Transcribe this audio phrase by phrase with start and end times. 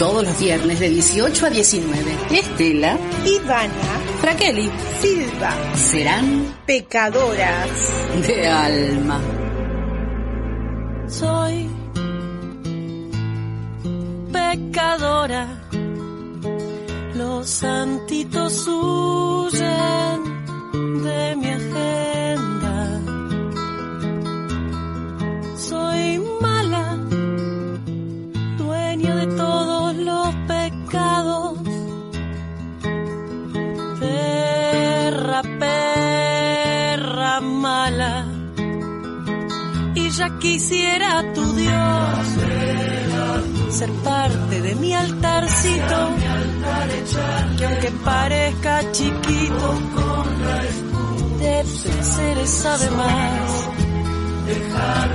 [0.00, 1.94] Todos los viernes de 18 a 19.
[2.30, 7.68] Estela, Ivana, Fraqueli, Silva serán pecadoras.
[8.26, 9.20] de alma.
[11.06, 11.68] soy
[14.32, 15.46] pecadora.
[17.14, 20.22] Los santitos huyen
[21.04, 21.49] de mi
[39.94, 41.80] y ya quisiera tu Dios
[43.70, 45.96] ser parte de mi altarcito,
[47.56, 49.74] que aunque parezca chiquito,
[51.38, 53.68] de seres sabe más.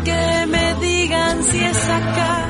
[0.06, 2.48] Que me digan si es acá.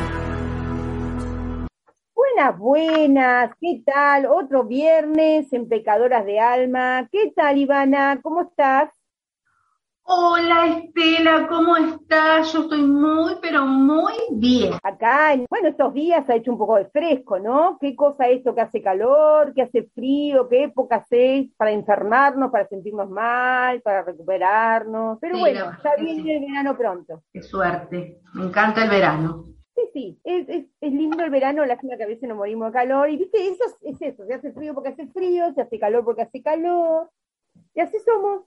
[2.14, 4.28] Buenas, buenas, ¿qué tal?
[4.28, 7.10] Otro viernes en Pecadoras de Alma.
[7.12, 8.20] ¿Qué tal, Ivana?
[8.22, 8.90] ¿Cómo estás?
[10.08, 12.54] Hola Estela, ¿cómo estás?
[12.54, 14.74] Yo estoy muy, pero muy bien.
[14.84, 17.78] Acá, en- bueno, estos días ha hecho un poco de fresco, ¿no?
[17.82, 22.68] ¿Qué cosa esto que hace calor, que hace frío, qué épocas es para enfermarnos, para
[22.68, 25.18] sentirnos mal, para recuperarnos?
[25.20, 26.32] Pero Sí, bueno, la ya viene sí.
[26.32, 27.24] el verano pronto.
[27.34, 28.22] Qué suerte.
[28.34, 29.46] Me encanta el verano.
[29.76, 32.74] Sí, sí, es, es, es lindo el verano, lástima que a veces nos morimos de
[32.74, 35.80] calor, y viste, eso es, es eso, se hace frío porque hace frío, se hace
[35.80, 37.10] calor porque hace calor,
[37.76, 38.44] y así somos.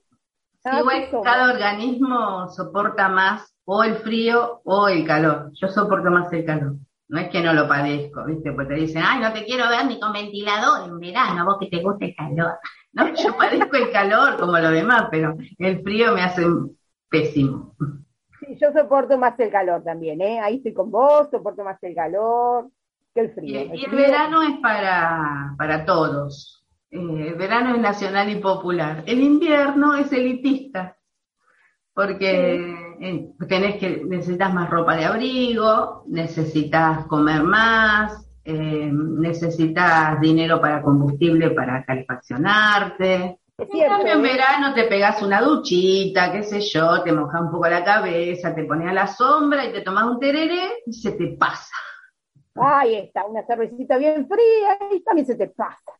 [0.63, 5.51] Así igual cada organismo soporta más o el frío o el calor.
[5.53, 6.75] Yo soporto más el calor.
[7.07, 8.51] No es que no lo padezco, ¿viste?
[8.51, 11.67] Pues te dicen, ay, no te quiero ver ni con ventilador en verano, vos que
[11.67, 12.53] te gusta el calor.
[12.91, 16.43] No, yo padezco el calor como lo demás, pero el frío me hace
[17.07, 17.75] pésimo.
[18.39, 20.39] Sí, yo soporto más el calor también, ¿eh?
[20.39, 22.69] Ahí estoy con vos, soporto más el calor
[23.13, 23.59] que el frío.
[23.75, 26.58] y el frío- verano es para, para todos.
[26.91, 29.03] Eh, el verano es nacional y popular.
[29.05, 30.97] El invierno es elitista,
[31.93, 32.55] porque
[32.99, 40.81] eh, tenés que, necesitas más ropa de abrigo, necesitas comer más, eh, necesitas dinero para
[40.81, 43.39] combustible para calefaccionarte.
[43.57, 44.21] En cambio, en ¿eh?
[44.21, 48.63] verano te pegas una duchita, qué sé yo, te mojas un poco la cabeza, te
[48.63, 51.75] pones a la sombra y te tomas un tereré y se te pasa.
[52.55, 55.91] Ahí está, una cervecita bien fría y también se te pasa.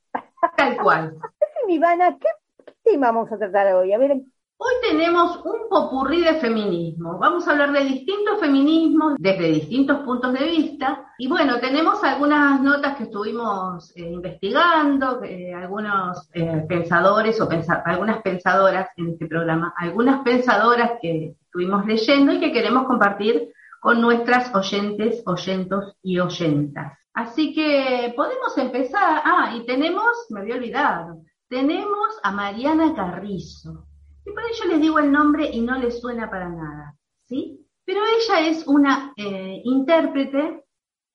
[0.59, 1.13] Tal cual.
[1.39, 2.27] Decime, Ivana, ¿qué,
[2.65, 3.93] qué tema vamos a tratar hoy?
[3.93, 4.17] A ver,
[4.61, 7.17] Hoy tenemos un popurrí de feminismo.
[7.17, 11.05] Vamos a hablar de distintos feminismos desde distintos puntos de vista.
[11.17, 17.81] Y bueno, tenemos algunas notas que estuvimos eh, investigando, eh, algunos eh, pensadores o pensa-
[17.85, 24.01] algunas pensadoras en este programa, algunas pensadoras que estuvimos leyendo y que queremos compartir con
[24.01, 26.97] nuestras oyentes, oyentos y oyentas.
[27.19, 29.21] Así que podemos empezar.
[29.25, 33.87] Ah, y tenemos, me había olvidado, tenemos a Mariana Carrizo.
[34.25, 37.59] Y por ello les digo el nombre y no les suena para nada, ¿sí?
[37.83, 40.63] Pero ella es una eh, intérprete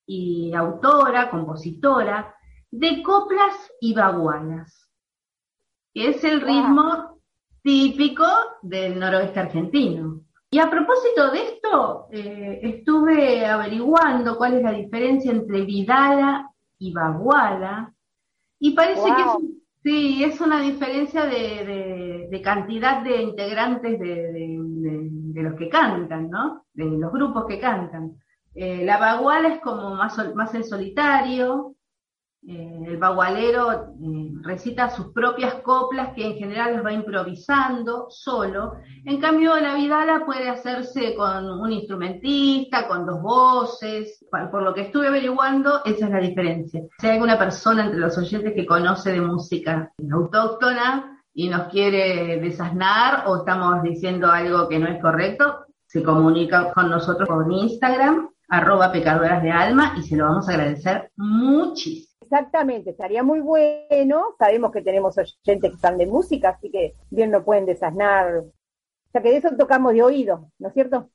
[0.06, 2.34] y autora, compositora
[2.70, 4.90] de coplas y bagualas,
[5.94, 6.48] que es el Wow.
[6.48, 7.20] ritmo
[7.62, 8.26] típico
[8.60, 10.20] del noroeste argentino.
[10.54, 16.48] Y a propósito de esto, eh, estuve averiguando cuál es la diferencia entre vidala
[16.78, 17.92] y baguala,
[18.60, 23.98] y parece que es, un- sí, es una diferencia de, de- de cantidad de integrantes
[23.98, 26.64] de, de- de- de los que cantan, ¿no?
[26.72, 28.12] De los grupos que cantan.
[28.54, 31.73] Eh, la baguala es como más, sol- más en solitario,
[32.46, 38.74] eh, el bagualero eh, recita sus propias coplas que en general las va improvisando solo.
[39.06, 44.24] En cambio, la vidala puede hacerse con un instrumentista, con dos voces.
[44.30, 46.82] Por por lo que estuve averiguando, esa es la diferencia.
[46.98, 52.38] Si hay alguna persona entre los oyentes que conoce de música autóctona y nos quiere
[52.40, 58.28] desasnar o estamos diciendo algo que no es correcto, se comunica con nosotros por Instagram,
[58.48, 62.13] arroba pecadoras de alma, y se lo vamos a agradecer muchísimo.
[62.24, 64.34] Exactamente, estaría muy bueno.
[64.38, 68.36] Sabemos que tenemos oyentes que están de música, así que bien lo pueden desasnar.
[68.38, 68.52] O
[69.12, 71.10] sea que de eso tocamos de oído, ¿no es cierto?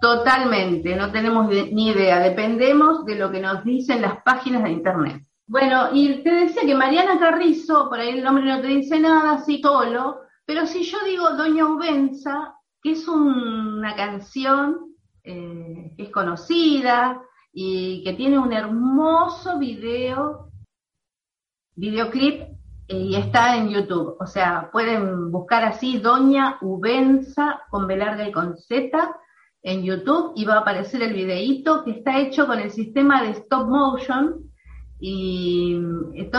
[0.00, 5.22] Totalmente, no tenemos ni idea, dependemos de lo que nos dicen las páginas de internet.
[5.46, 9.34] Bueno, y te decía que Mariana Carrizo, por ahí el nombre no te dice nada,
[9.34, 14.88] así solo, pero si yo digo Doña Ubenza, que es un- una canción
[15.24, 17.22] eh, que es conocida
[17.52, 20.50] y que tiene un hermoso video,
[21.76, 22.42] videoclip,
[22.88, 24.16] eh, y está en YouTube.
[24.20, 29.16] O sea, pueden buscar así Doña Ubenza con B larga y con Z
[29.62, 33.30] en YouTube y va a aparecer el videíto que está hecho con el sistema de
[33.30, 34.50] stop motion
[35.04, 35.80] y
[36.14, 36.30] eh,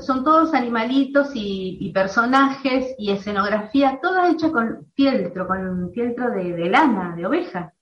[0.00, 7.16] son todos animalitos y, personajes y escenografía, toda hecha con fieltro, con fieltro de, lana,
[7.16, 7.74] de oveja.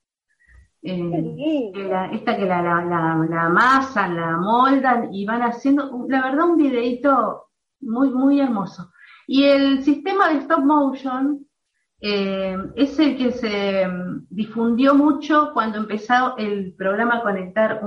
[0.82, 1.72] Eh,
[2.12, 6.56] esta que la, la, la, la, amasan, la moldan y van haciendo, la verdad, un
[6.56, 7.48] videito
[7.80, 8.90] muy, muy hermoso.
[9.26, 11.46] Y el sistema de stop motion
[12.00, 17.82] eh, es el que se mm, difundió mucho cuando empezó el programa Conectar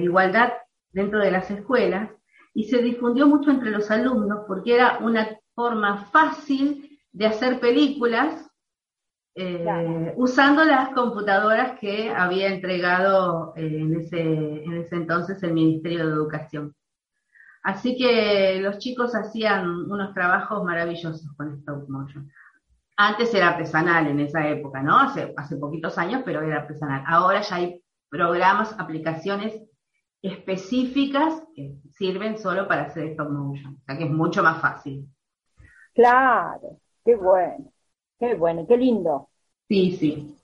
[0.00, 0.52] Igualdad
[0.92, 2.10] dentro de las escuelas
[2.52, 8.47] y se difundió mucho entre los alumnos porque era una forma fácil de hacer películas
[9.40, 16.08] eh, usando las computadoras que había entregado eh, en, ese, en ese entonces el Ministerio
[16.08, 16.74] de Educación.
[17.62, 22.28] Así que los chicos hacían unos trabajos maravillosos con stop motion.
[22.96, 24.98] Antes era artesanal en esa época, ¿no?
[24.98, 27.04] Hace, hace poquitos años, pero era artesanal.
[27.06, 29.62] Ahora ya hay programas, aplicaciones
[30.20, 33.76] específicas que sirven solo para hacer stop motion.
[33.76, 35.06] O sea que es mucho más fácil.
[35.94, 37.72] Claro, qué bueno,
[38.18, 39.28] qué bueno, qué lindo.
[39.68, 40.34] Sí, sí.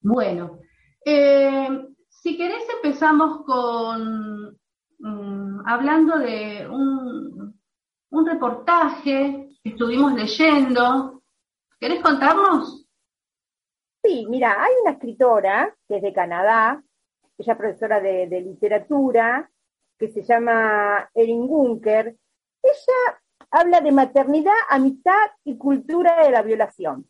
[0.00, 0.58] Bueno,
[1.04, 1.68] eh,
[2.08, 4.58] si querés empezamos con
[4.98, 7.60] mm, hablando de un,
[8.10, 11.22] un reportaje que estuvimos leyendo.
[11.80, 12.86] ¿Querés contarnos?
[14.02, 16.82] Sí, mira, hay una escritora que es de Canadá,
[17.38, 19.50] ella es profesora de, literatura,
[19.98, 22.14] que se llama Erin Gunker.
[22.62, 23.22] Ella
[23.54, 27.08] habla de maternidad, amistad y cultura de la violación.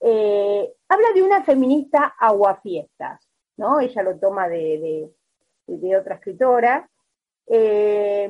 [0.00, 3.80] Eh, habla de una feminista aguafiestas, ¿no?
[3.80, 5.10] Ella lo toma de,
[5.98, 6.88] otra escritora.
[7.46, 8.24] Eh,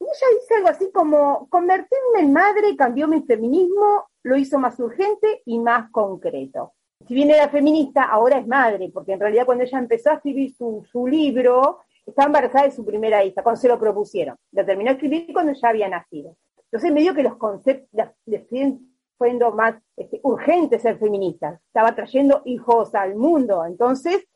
[0.00, 5.42] ella dice algo así como, convertirme en madre cambió mi feminismo, lo hizo más urgente
[5.46, 6.74] y más concreto
[7.06, 10.54] si bien era feminista, ahora es madre, porque en realidad cuando ella empezó a escribir
[10.54, 14.36] su, su libro, estaba embarazada de su primera hija, cuando se lo propusieron.
[14.52, 16.36] Lo terminó de escribir cuando ya había nacido.
[16.64, 21.60] Entonces me dio que los conceptos le siguen siendo más este, urgente ser feminista.
[21.66, 23.64] Estaba trayendo hijos al mundo.
[23.64, 24.26] Entonces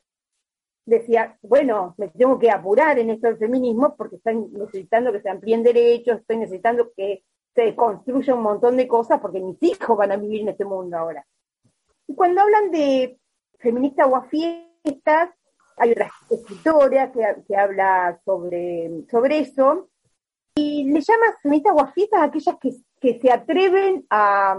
[0.85, 5.29] decía, bueno, me tengo que apurar en esto del feminismo porque están necesitando que se
[5.29, 7.23] amplíen derechos, estoy necesitando que
[7.55, 10.97] se construya un montón de cosas porque mis hijos van a vivir en este mundo
[10.97, 11.25] ahora.
[12.07, 13.17] Y cuando hablan de
[13.59, 15.29] feminista o fiestas,
[15.77, 19.89] hay otra escritora que, habla sobre, sobre eso,
[20.55, 24.55] y le llama feminista o fiestas a aquellas que, que se atreven a,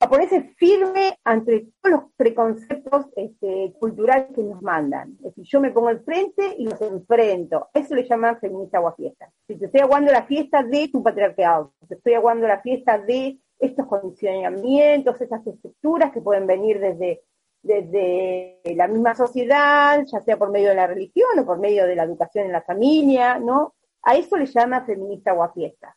[0.00, 5.12] a, ponerse firme ante todos los preconceptos este, culturales que nos mandan.
[5.18, 7.68] Es decir, yo me pongo al frente y los enfrento.
[7.72, 9.32] Eso le llaman feminista o fiestas.
[9.46, 13.38] Si te estoy aguando la fiesta de tu patriarcado, te estoy aguando la fiesta de
[13.58, 17.22] estos condicionamientos, estas estructuras que pueden venir desde,
[17.62, 21.96] desde la misma sociedad, ya sea por medio de la religión o por medio de
[21.96, 23.74] la educación en la familia, ¿no?
[24.02, 25.96] A eso le llama feminista o a fiesta.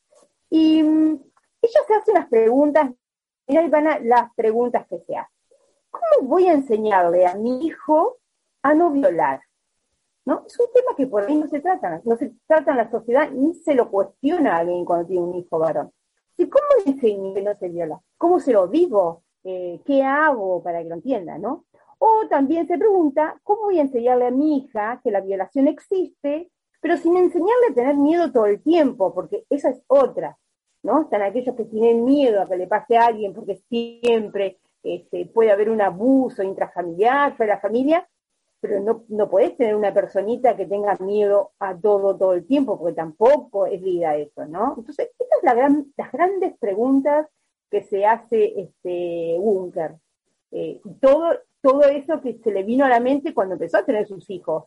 [0.50, 1.20] Y mm,
[1.62, 2.92] ella se hace unas preguntas,
[3.48, 5.38] y ahí van las preguntas que se hacen.
[5.90, 8.18] ¿Cómo voy a enseñarle a mi hijo
[8.64, 9.42] a no violar?
[10.26, 10.44] ¿No?
[10.46, 13.30] Es un tema que por ahí no se trata, no se trata en la sociedad,
[13.32, 15.92] ni se lo cuestiona a alguien cuando tiene un hijo varón.
[16.50, 18.02] ¿cómo le enseño que no se viola?
[18.18, 19.24] ¿Cómo se lo digo?
[19.44, 21.66] Eh, ¿Qué hago para que lo entienda, no?
[21.98, 26.52] O también se pregunta, ¿cómo voy a enseñarle a mi hija que la violación existe,
[26.80, 29.14] pero sin enseñarle a tener miedo todo el tiempo?
[29.14, 30.38] Porque esa es otra,
[30.84, 31.02] ¿no?
[31.02, 35.52] Están aquellos que tienen miedo a que le pase a alguien porque siempre este, puede
[35.52, 38.08] haber un abuso intrafamiliar de la familia,
[38.60, 42.78] pero no, no podés tener una personita que tenga miedo a todo todo el tiempo,
[42.78, 44.76] porque tampoco es vida eso, ¿no?
[44.78, 47.28] Entonces, estas son la gran, las grandes preguntas
[47.72, 49.96] que se hace este Bunker.
[50.52, 54.06] Eh, todo, todo eso que se le vino a la mente cuando empezó a tener
[54.06, 54.66] sus hijos,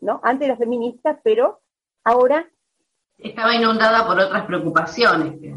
[0.00, 0.20] ¿no?
[0.22, 1.60] Antes era feminista, pero
[2.04, 2.50] ahora...
[3.16, 5.54] Estaba inundada por otras preocupaciones que,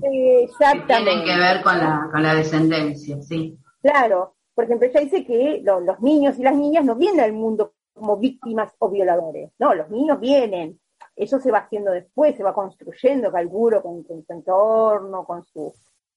[0.85, 3.57] tienen que ver con la, con la descendencia, sí.
[3.81, 7.73] Claro, por ejemplo, ella dice que los niños y las niñas no vienen al mundo
[7.93, 10.79] como víctimas o violadores, no, los niños vienen,
[11.15, 15.73] eso se va haciendo después, se va construyendo, calculo, con, su entorno, con su,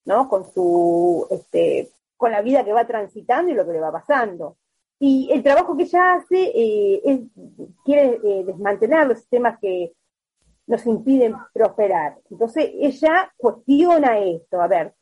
[0.07, 0.29] ¿no?
[0.29, 4.55] Con su, este, con la vida que va transitando y lo que le va pasando.
[4.99, 7.19] Y el trabajo que ella hace eh, es,
[7.83, 9.93] quiere eh, desmantelar los sistemas que
[10.65, 12.17] nos impiden prosperar.
[12.31, 14.93] Entonces ella cuestiona esto, a ver,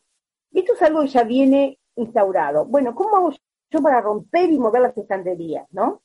[0.52, 2.66] esto es algo que ya viene instaurado.
[2.66, 3.32] Bueno, ¿cómo hago
[3.70, 6.02] yo para romper y mover las estanterías, no?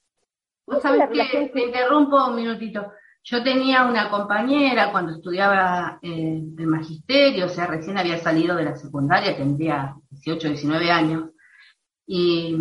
[0.66, 2.92] Vos sabés que, te interrumpo un minutito.
[3.22, 8.64] Yo tenía una compañera cuando estudiaba eh, el magisterio, o sea, recién había salido de
[8.64, 11.30] la secundaria, tendría 18, 19 años,
[12.06, 12.56] y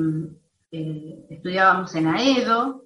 [0.71, 2.85] eh, estudiábamos en AEDO,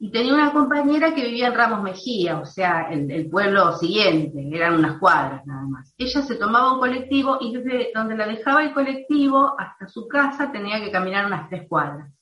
[0.00, 4.48] y tenía una compañera que vivía en Ramos Mejía, o sea, el, el, pueblo siguiente,
[4.52, 5.92] eran unas cuadras nada más.
[5.98, 10.52] Ella se tomaba un colectivo y desde donde la dejaba el colectivo hasta su casa
[10.52, 12.12] tenía que caminar unas tres cuadras.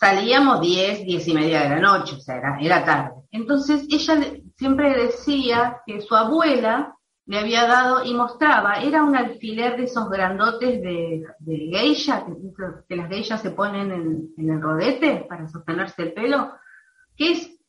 [0.00, 3.20] Salíamos diez, diez y media de la noche, o sea, era, era tarde.
[3.32, 4.18] Entonces ella
[4.56, 10.08] siempre decía que su abuela le había dado y mostraba, era un alfiler de esos
[10.08, 12.24] grandotes de, de geisha,
[12.88, 16.50] que, las geishas se ponen en, el rodete para sostenerse el pelo,
[17.14, 17.60] que es,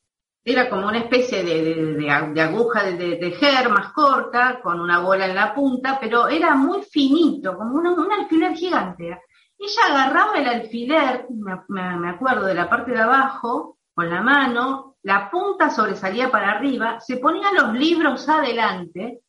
[0.45, 5.35] era como una especie de, de, aguja de, tejer más corta, con una bola en
[5.35, 9.19] la punta, pero era muy finito, como un alfiler gigante.
[9.63, 14.98] Ella agarraba el alfiler, me, me acuerdo, de la parte de abajo, con la mano,
[15.03, 19.22] la punta sobresalía para arriba, se ponía los libros adelante,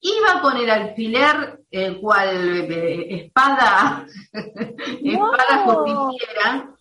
[0.00, 1.60] iba con el alfiler,
[2.00, 6.74] cual eh, espada, espada justiciera,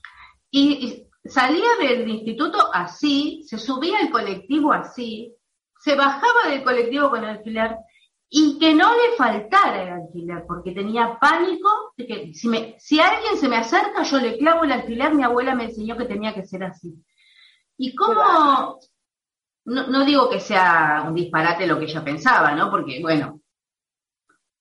[0.52, 5.34] y, salía del instituto así, se subía al colectivo así,
[5.80, 7.78] se bajaba del colectivo con el alfiler
[8.30, 13.00] y que no le faltara el alfiler, porque tenía pánico de que si, me, si
[13.00, 16.34] alguien se me acerca, yo le clavo el alfiler, mi abuela me enseñó que tenía
[16.34, 16.94] que ser así.
[17.78, 18.80] Y cómo,
[19.66, 22.70] no, no, digo que sea un disparate lo que ella pensaba, ¿no?
[22.70, 23.42] Porque, bueno,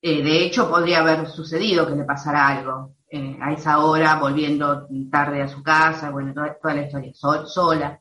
[0.00, 4.87] eh, de hecho podría haber sucedido que le pasara algo eh, a esa hora, volviendo
[5.11, 7.12] tarde a su casa, bueno, toda, toda la historia,
[7.46, 8.00] sola.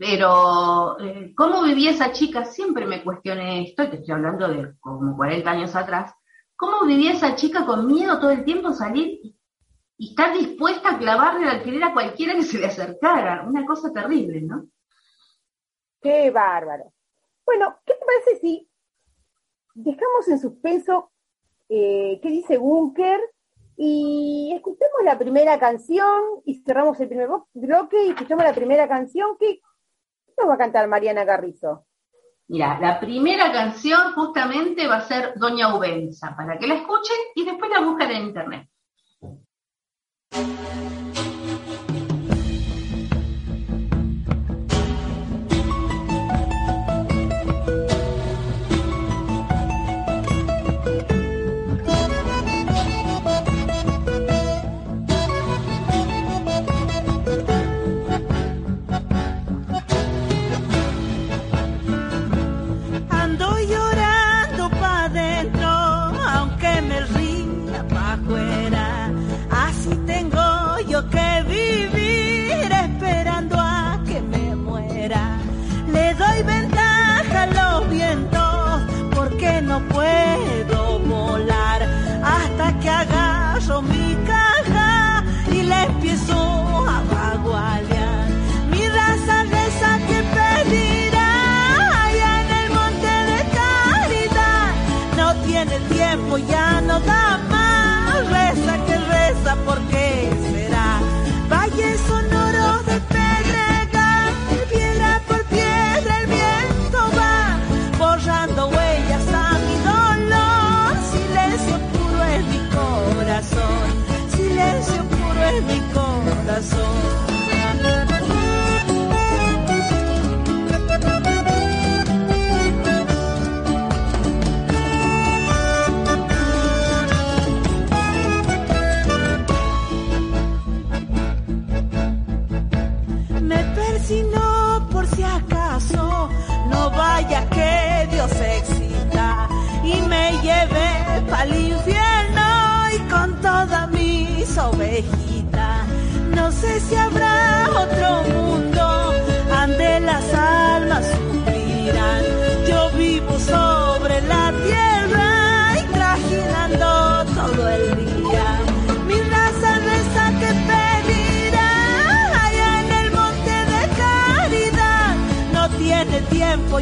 [0.00, 2.46] Pero, eh, ¿cómo vivía esa chica?
[2.46, 6.14] Siempre me cuestioné esto, te estoy hablando de como 40 años atrás.
[6.56, 9.36] ¿Cómo vivía esa chica con miedo todo el tiempo salir y,
[9.98, 13.44] estar dispuesta a clavarle el alquiler a cualquiera que se le acercara?
[13.46, 14.68] Una cosa terrible, ¿no?
[16.00, 16.94] Qué bárbaro.
[17.44, 18.70] Bueno, ¿qué te parece si
[19.74, 21.10] dejamos en suspenso
[21.68, 23.20] eh, qué dice Bunker
[23.76, 29.36] y escuchemos la primera canción y cerramos el primer bloque y escuchamos la primera canción
[29.38, 29.60] que
[30.46, 31.86] va a cantar Mariana Carrizo.
[32.48, 37.44] Mira, la primera canción justamente va a ser Doña Ubenza, para que la escuchen y
[37.44, 38.68] después la busquen en internet.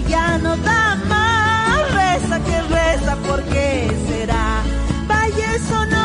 [0.09, 1.93] Ya no da más.
[1.95, 4.63] Reza que reza, ¿por qué será?
[5.09, 5.98] Valle sonoro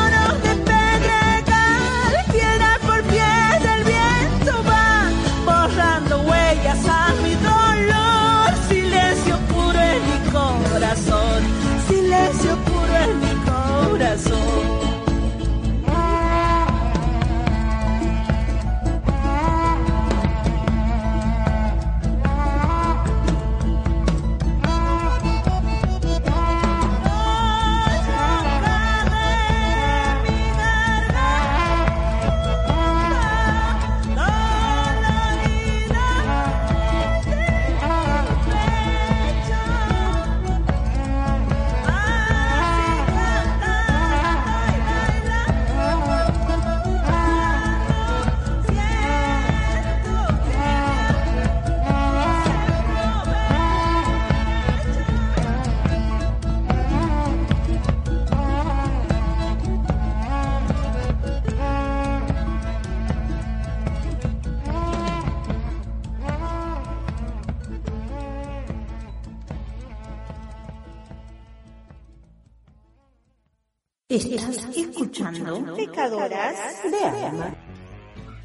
[75.34, 77.54] escuchando Pecadoras de Alma.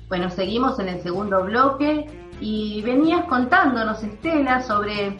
[0.08, 2.08] Bueno, seguimos en el segundo bloque
[2.42, 5.18] y venías contándonos, Estela, sobre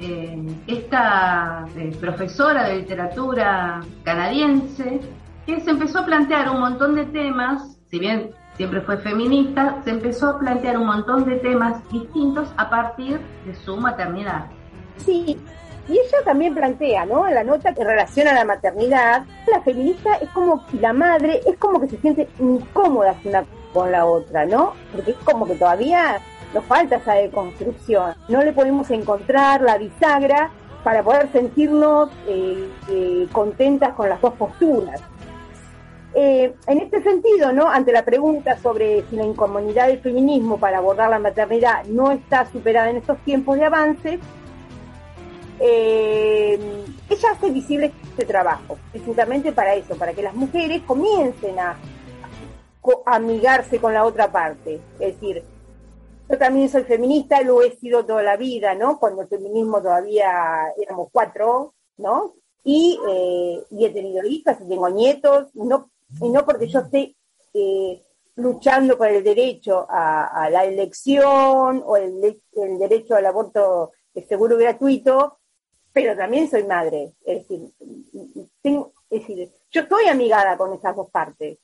[0.00, 5.00] eh, esta eh, profesora de literatura canadiense
[5.46, 9.90] que se empezó a plantear un montón de temas, si bien siempre fue feminista, se
[9.90, 14.46] empezó a plantear un montón de temas distintos a partir de su maternidad.
[14.96, 15.38] Sí,
[15.88, 17.28] y ella también plantea, ¿no?
[17.28, 21.80] En la nota que relaciona la maternidad, la feminista es como la madre es como
[21.80, 24.72] que se siente incómoda una con la otra, ¿no?
[24.92, 26.18] Porque es como que todavía
[26.54, 28.14] nos falta esa deconstrucción.
[28.28, 30.50] No le podemos encontrar la bisagra
[30.82, 35.00] para poder sentirnos eh, eh, contentas con las dos posturas.
[36.14, 37.68] Eh, en este sentido, ¿no?
[37.68, 42.46] ante la pregunta sobre si la incomodidad del feminismo para abordar la maternidad no está
[42.46, 44.18] superada en estos tiempos de avance,
[45.60, 51.78] ella hace visible este trabajo, precisamente para eso, para que las mujeres comiencen a
[53.06, 54.80] amigarse con la otra parte.
[54.98, 55.42] Es decir,
[56.28, 58.98] yo también soy feminista, lo he sido toda la vida, ¿no?
[58.98, 62.34] Cuando el feminismo todavía éramos cuatro, ¿no?
[62.64, 67.14] Y, eh, he tenido hijas y tengo nietos, no, y no porque yo esté
[67.54, 68.02] eh,
[68.34, 72.20] luchando por el derecho a, la elección o el,
[72.78, 73.92] derecho al aborto
[74.28, 75.35] seguro gratuito,
[75.96, 77.14] pero también soy madre.
[77.24, 77.72] Es decir,
[79.70, 81.56] yo estoy amigada con esas dos partes.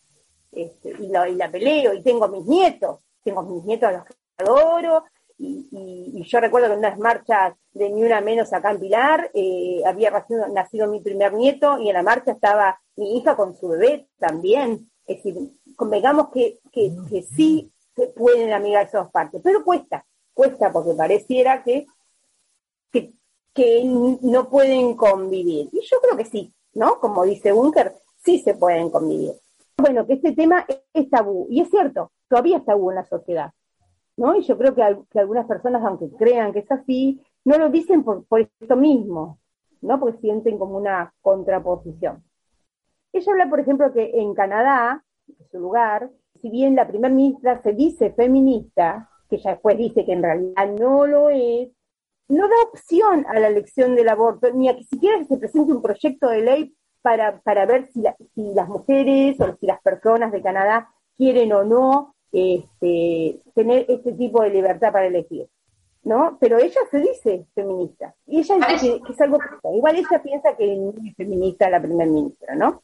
[0.50, 4.04] Este, y, la, y, la, peleo, y tengo mis nietos, tengo mis nietos a los
[4.06, 5.04] que adoro,
[5.36, 9.82] y, yo recuerdo que en unas marchas de Ni Una Menos acá en Pilar, eh,
[9.84, 10.10] había
[10.50, 14.90] nacido, mi primer nieto, y en la marcha estaba mi hija con su bebé también,
[15.06, 20.06] es decir, convengamos que, que, que sí se pueden amigar esas dos partes, pero cuesta,
[20.32, 21.86] cuesta porque pareciera que,
[23.54, 25.68] que, que no pueden convivir.
[25.72, 26.98] Y yo creo que sí, ¿no?
[27.00, 29.32] Como dice Bunker, sí se pueden convivir
[29.82, 31.46] bueno, que este tema es tabú.
[31.50, 33.50] Y es cierto, todavía es tabú en la sociedad.
[34.16, 34.36] ¿no?
[34.36, 34.82] Y yo creo que,
[35.18, 38.24] algunas personas, aunque crean que es así, no lo dicen por,
[38.60, 39.38] esto mismo,
[39.80, 39.98] ¿no?
[39.98, 42.22] Porque sienten como una contraposición.
[43.12, 46.10] Ella habla, por ejemplo, que en Canadá, en su lugar,
[46.40, 50.68] si bien la primera ministra se dice feminista, que ya después dice que en realidad
[50.78, 51.70] no lo es,
[52.32, 55.82] no da opción a la elección del aborto, ni a que siquiera se presente un
[55.82, 58.02] proyecto de ley para, para ver si,
[58.34, 64.12] si las mujeres o si las personas de Canadá quieren o no este, tener este
[64.12, 65.46] tipo de libertad para elegir.
[66.04, 66.38] ¿no?
[66.40, 68.14] Pero ella se dice feminista.
[68.26, 69.38] Y ella dice que, es algo
[69.74, 72.82] Igual ella piensa que es feminista la primera ministra, ¿no?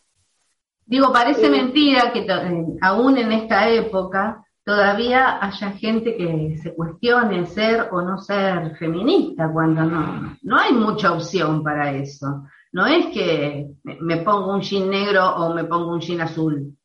[0.85, 6.75] Digo, parece eh, mentira que eh, aún en esta época todavía haya gente que se
[6.75, 12.45] cuestione ser o no ser feminista, cuando no, no hay mucha opción para eso.
[12.73, 13.67] No es que
[14.01, 16.77] me pongo un jean negro o me pongo un jean azul.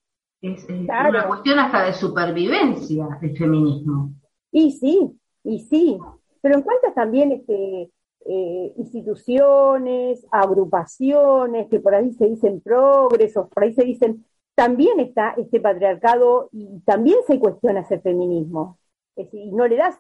[0.41, 4.13] Es, una cuestión hasta de supervivencia el feminismo.
[4.50, 5.12] Y sí,
[5.43, 5.98] y sí.
[6.41, 7.91] Pero en cuanto también este,
[8.26, 14.24] eh, instituciones, agrupaciones, que por ahí se dicen progresos, por ahí se dicen,
[14.55, 18.77] también está este patriarcado y también se cuestiona ese feminismo.
[19.15, 19.99] y no le das,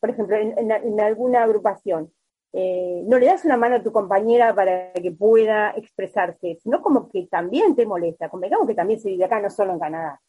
[0.00, 2.12] por ejemplo, en alguna agrupación,
[2.52, 7.08] eh, no le das una mano a tu compañera para que pueda expresarse, sino como
[7.08, 8.28] que también te molesta.
[8.28, 10.20] Convengamos que también se vive acá, no solo en Canadá.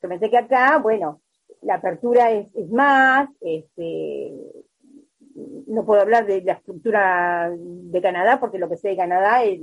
[0.00, 1.20] Yo pensé que acá, bueno,
[1.62, 4.32] la apertura es, más, este,
[5.66, 9.60] no puedo hablar de la estructura de Canadá, porque lo que sé de Canadá es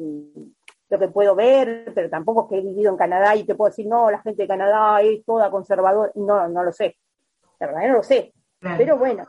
[0.90, 3.70] lo que puedo ver, pero tampoco es que he vivido en Canadá y te puedo
[3.70, 6.12] decir, no, la gente de Canadá es toda conservadora.
[6.16, 6.98] No, no lo sé.
[7.60, 8.34] La verdad, no lo sé.
[8.78, 9.26] Pero bueno,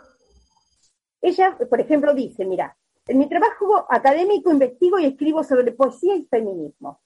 [1.20, 6.26] ella, por ejemplo, dice, mira, en mi trabajo académico investigo y escribo sobre poesía y
[6.26, 7.00] feminismo.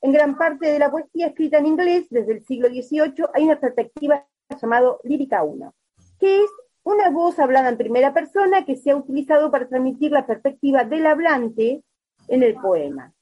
[0.00, 3.58] En gran parte de la poesía escrita en inglés desde el siglo XVIII hay una
[3.58, 4.26] perspectiva
[4.60, 5.74] llamada lírica 1,
[6.20, 6.50] que es
[6.82, 11.06] una voz hablada en primera persona que se ha utilizado para transmitir la perspectiva del
[11.06, 11.82] hablante
[12.28, 13.12] en el poema.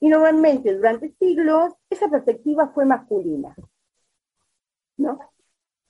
[0.00, 3.54] Y normalmente durante siglos esa perspectiva fue masculina.
[4.98, 5.18] ¿no?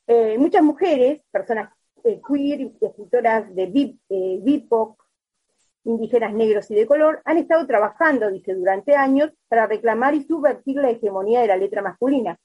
[0.07, 1.73] Eh, muchas mujeres, personas
[2.05, 5.03] eh, queer y escritoras de BIPOC, eh,
[5.85, 10.77] indígenas negros y de color, han estado trabajando, dice, durante años para reclamar y subvertir
[10.77, 12.39] la hegemonía de la letra masculina.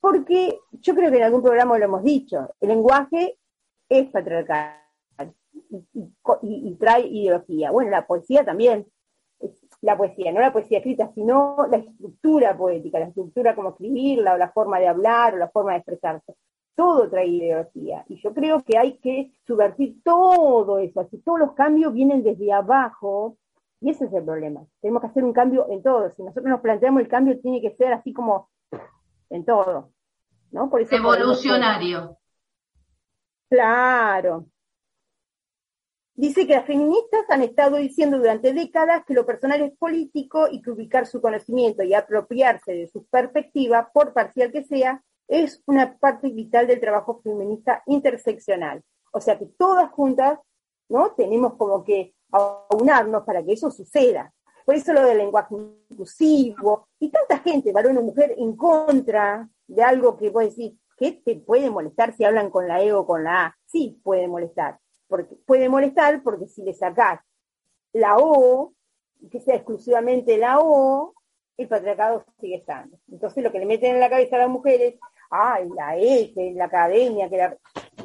[0.00, 3.38] Porque yo creo que en algún programa lo hemos dicho, el lenguaje
[3.88, 4.80] es patriarcal
[6.42, 7.70] y, trae ideología.
[7.70, 8.86] Bueno, la poesía también,
[9.84, 14.38] la poesía, no la poesía escrita, sino la estructura poética, la estructura como escribirla, o
[14.38, 16.34] la forma de hablar, o la forma de expresarse
[16.74, 18.04] todo trae ideología.
[18.08, 22.52] Y yo creo que hay que subvertir todo eso, así todos los cambios vienen desde
[22.52, 23.38] abajo,
[23.80, 24.64] Y ese es el problema.
[24.80, 26.10] Tenemos que hacer un cambio en todo.
[26.10, 28.48] Si nosotros nos planteamos el cambio, tiene que ser así como
[29.28, 29.90] en todo.
[30.52, 30.70] ¿no?
[30.70, 32.16] Por eso Evolucionario.
[33.50, 34.46] Claro.
[36.16, 40.62] Dice que las feministas han estado diciendo durante décadas que lo personal es político y
[40.62, 45.98] que ubicar su conocimiento y apropiarse de su perspectiva, por parcial que sea, es una
[45.98, 48.80] parte vital del trabajo feminista interseccional.
[49.12, 50.38] O sea que todas juntas,
[50.88, 51.10] ¿no?
[51.16, 54.32] Tenemos como que aunarnos para que eso suceda.
[54.64, 55.56] Por eso lo del lenguaje
[55.90, 61.10] inclusivo y tanta gente, varón o mujer, en contra de algo que vos decís, ¿qué
[61.24, 63.56] te puede molestar si hablan con la E o con la A?
[63.66, 67.20] Sí, puede molestar porque puede molestar porque si le sacás
[67.92, 68.74] la O,
[69.30, 71.14] que sea exclusivamente la O,
[71.56, 72.98] el patriarcado sigue estando.
[73.10, 74.96] Entonces lo que le meten en la cabeza a las mujeres,
[75.30, 77.56] ay, la E, la academia, que la...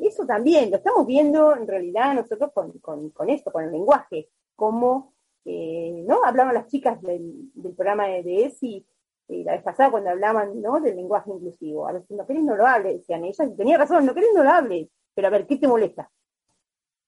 [0.01, 5.13] Eso también, lo estamos viendo en realidad nosotros con, con, esto, con el lenguaje, como,
[5.45, 6.23] eh, ¿no?
[6.23, 8.85] Hablaban las chicas del, programa de, ESI
[9.27, 10.79] eh, la vez pasada cuando hablaban, ¿no?
[10.79, 11.87] Del lenguaje inclusivo.
[11.87, 14.43] A si no querés no lo hables, decían ellas, y tenía razón, no querés no
[14.43, 16.09] lo hables, pero a ver, ¿qué te molesta?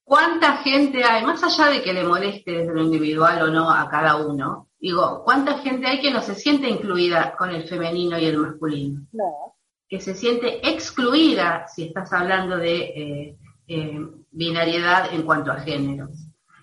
[0.03, 3.87] ¿Cuánta gente hay, más allá de que le moleste desde lo individual o no a
[3.89, 8.25] cada uno, digo, cuánta gente hay que no se siente incluida con el femenino y
[8.25, 9.01] el masculino?
[9.13, 9.55] No.
[9.87, 13.37] Que se siente excluida si estás hablando de eh,
[13.67, 13.99] eh,
[14.31, 16.11] binariedad en cuanto a géneros.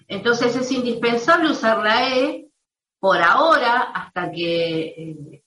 [0.09, 2.49] Entonces es indispensable usar la E
[2.99, 5.43] por ahora hasta que eh,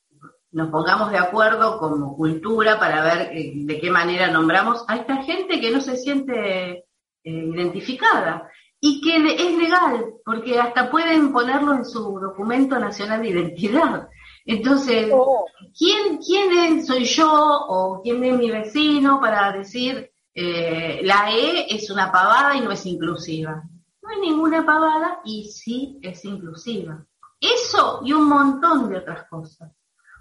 [0.52, 5.60] nos pongamos de acuerdo como cultura para ver de qué manera nombramos a esta gente
[5.60, 6.86] que no se siente
[7.24, 13.30] eh, identificada y que es legal, porque hasta pueden ponerlo en su documento nacional de
[13.30, 14.10] identidad.
[14.44, 15.46] Entonces, oh.
[15.78, 21.92] ¿quién, ¿quién soy yo o quién es mi vecino para decir eh, la E es
[21.92, 23.64] una pavada y no es inclusiva?
[24.02, 27.06] No hay ninguna pavada y sí es inclusiva.
[27.40, 29.72] Eso y un montón de otras cosas.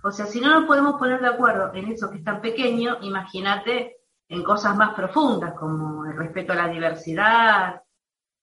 [0.02, 2.98] O sea, si no nos podemos poner de acuerdo en eso que es tan pequeño,
[3.02, 3.99] imagínate
[4.30, 7.82] en cosas más profundas como el respeto a la diversidad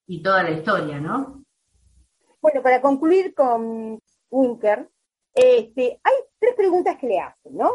[0.05, 1.43] y toda la historia, ¿no?
[2.41, 4.89] Bueno, para concluir con Unker,
[5.33, 7.71] este, hay tres preguntas que le hacen, ¿no?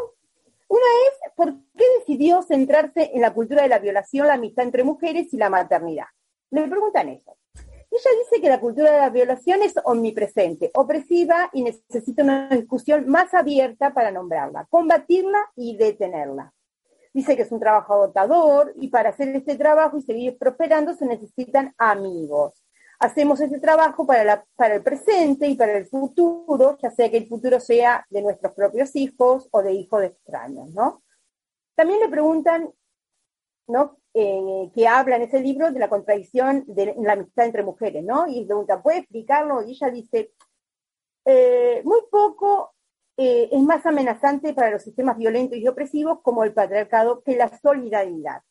[0.67, 4.83] Una es, ¿por qué decidió centrarse en la cultura de la violación, la amistad entre
[4.83, 6.07] mujeres y la maternidad?
[6.51, 7.35] Le preguntan eso.
[7.55, 13.07] Ella dice que la cultura de la violación es omnipresente, opresiva y necesita una discusión
[13.07, 16.53] más abierta para nombrarla, combatirla y detenerla.
[17.13, 21.05] Dice que es un trabajo agotador y para hacer este trabajo y seguir prosperando se
[21.05, 22.63] necesitan amigos.
[22.99, 27.27] Hacemos este trabajo para, para el presente y para el futuro, ya sea que el
[27.27, 31.03] futuro sea de nuestros propios hijos o de hijos de extraños, ¿no?
[31.75, 32.71] También le preguntan,
[33.67, 33.97] ¿no?
[34.13, 38.27] Eh, que habla en ese libro de la contradicción de la amistad entre mujeres, ¿no?
[38.27, 39.63] Y pregunta, ¿puede explicarlo?
[39.63, 40.31] Y ella dice,
[41.25, 42.72] eh, muy poco
[43.17, 47.55] eh, es más amenazante para los sistemas violentos y opresivos como el patriarcado que la
[47.59, 48.41] solidaridad,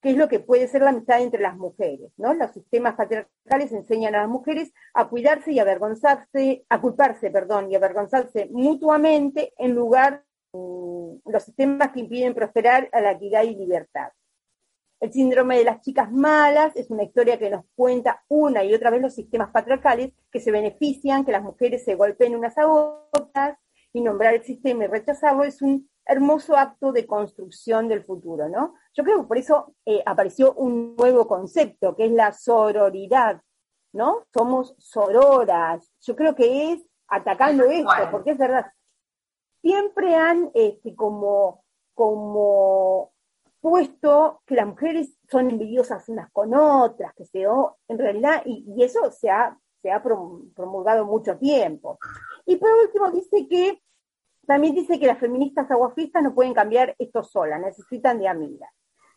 [0.00, 2.32] que es lo que puede ser la amistad entre las mujeres, ¿no?
[2.32, 7.76] Los sistemas patriarcales enseñan a las mujeres a cuidarse y avergonzarse, a culparse, perdón, y
[7.76, 13.56] avergonzarse mutuamente en lugar de mm, los sistemas que impiden prosperar a la equidad y
[13.56, 14.08] libertad.
[15.00, 18.90] El síndrome de las chicas malas es una historia que nos cuenta una y otra
[18.90, 23.58] vez los sistemas patriarcales que se benefician, que las mujeres se golpeen unas a otras,
[23.98, 28.74] y nombrar el sistema y rechazarlo es un hermoso acto de construcción del futuro, ¿no?
[28.94, 33.42] Yo creo que por eso eh, apareció un nuevo concepto, que es la sororidad,
[33.92, 34.24] ¿no?
[34.32, 35.92] Somos sororas.
[36.00, 38.66] Yo creo que es atacando esto, porque es verdad.
[39.60, 43.12] Siempre han este, como, como
[43.60, 48.84] puesto que las mujeres son envidiosas unas con otras, que se, en realidad, y, y
[48.84, 51.98] eso se ha, se ha promulgado mucho tiempo.
[52.46, 53.82] Y por último dice que,
[54.48, 58.70] también dice que las feministas aguafistas no pueden cambiar esto solas, necesitan de amigas.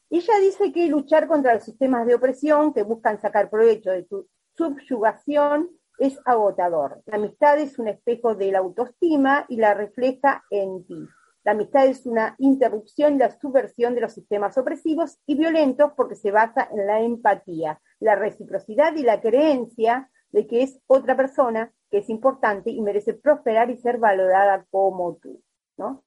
[0.09, 4.27] Ella dice que luchar contra los sistemas de opresión que buscan sacar provecho de tu
[4.57, 7.01] subyugación es agotador.
[7.05, 10.99] La amistad es un espejo de la autoestima y la refleja en ti.
[11.45, 16.15] La amistad es una interrupción y la subversión de los sistemas opresivos y violentos porque
[16.15, 21.73] se basa en la empatía, la reciprocidad y la creencia de que es otra persona
[21.89, 25.41] que es importante y merece prosperar y ser valorada como tú,
[25.77, 26.03] ¿no?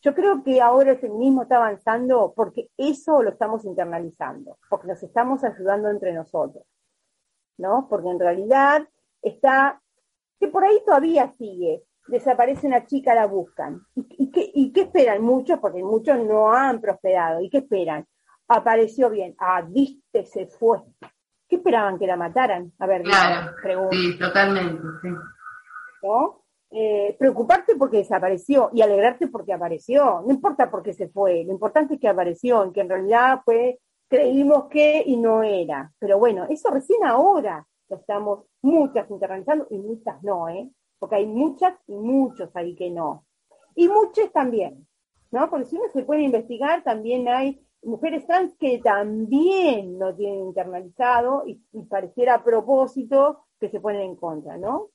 [0.00, 5.02] Yo creo que ahora el feminismo está avanzando porque eso lo estamos internalizando, porque nos
[5.02, 6.64] estamos ayudando entre nosotros,
[7.56, 7.86] ¿no?
[7.88, 8.86] Porque en realidad
[9.22, 9.80] está,
[10.38, 13.80] que por ahí todavía sigue, desaparece una chica, la buscan.
[13.94, 15.22] ¿Y, qué, y qué esperan?
[15.22, 17.40] Muchos, porque muchos no han prosperado.
[17.40, 18.06] ¿Y qué esperan?
[18.48, 19.34] Apareció bien.
[19.38, 20.82] Ah, viste, se fue.
[21.54, 22.72] ¿Qué esperaban que la mataran?
[22.80, 25.08] A ver, Claro, pregunto, Sí, totalmente, sí.
[26.02, 26.42] ¿no?
[26.70, 30.22] Eh, preocuparte porque desapareció y alegrarte porque apareció.
[30.26, 33.40] No importa por qué se fue, lo importante es que apareció, y que en realidad
[33.44, 35.92] fue, creímos que y no era.
[36.00, 40.68] Pero bueno, eso recién ahora lo estamos muchas internalizando y muchas no, ¿eh?
[40.98, 43.24] Porque hay muchas y muchos ahí que no.
[43.76, 44.86] Y muchos también,
[45.30, 45.48] ¿no?
[45.48, 51.44] Porque si uno se puede investigar, también hay mujeres trans que también lo tienen internalizado
[51.46, 54.90] y, y pareciera a propósito que se ponen en contra, ¿no?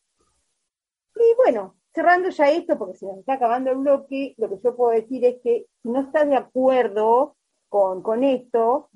[1.16, 4.76] Y bueno, cerrando ya esto, porque se nos está acabando el bloque, lo que yo
[4.76, 7.36] puedo decir es que si no estás de acuerdo
[7.68, 8.90] con, con esto,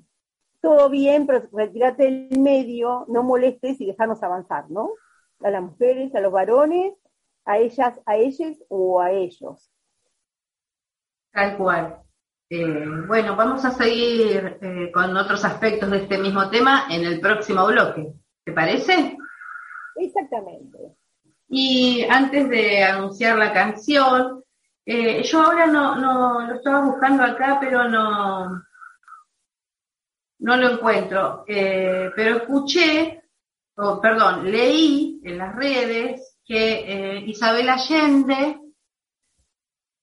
[0.60, 4.92] todo bien, pero retirate del medio, no molestes y dejarnos avanzar, ¿no?
[5.40, 6.94] A las mujeres, a los varones,
[7.44, 9.70] a ellas, a ellos o a ellos.
[11.32, 12.03] Tal cual.
[12.50, 17.20] Eh, bueno, vamos a seguir eh, con otros aspectos de este mismo tema en el
[17.20, 18.12] próximo bloque.
[18.44, 19.16] ¿Te parece?
[19.96, 20.78] Exactamente.
[21.48, 24.44] Y antes de anunciar la canción,
[24.84, 28.62] eh, yo ahora no, no lo estaba buscando acá, pero no,
[30.40, 31.44] no lo encuentro.
[31.46, 33.22] Pero escuché,
[33.76, 38.60] o perdón, leí en las redes que Isabel Allende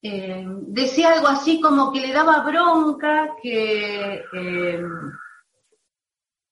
[0.03, 4.83] eh, decía algo así como que le daba bronca que eh,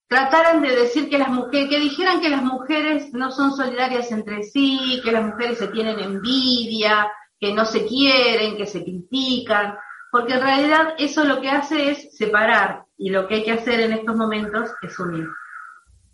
[0.08, 4.44] trataran de decir que las mujeres, que dijeran que las mujeres no son solidarias entre
[4.44, 9.78] sí, que las mujeres se tienen envidia, que no se quieren, que se critican,
[10.12, 13.80] porque en realidad eso lo que hace es separar y lo que hay que hacer
[13.80, 15.28] en estos momentos es unir.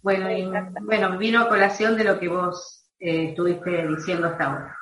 [0.02, 0.48] Bueno, y,
[0.82, 4.78] bueno, vino a colación de lo que vos eh, estuviste diciendo hasta ahora.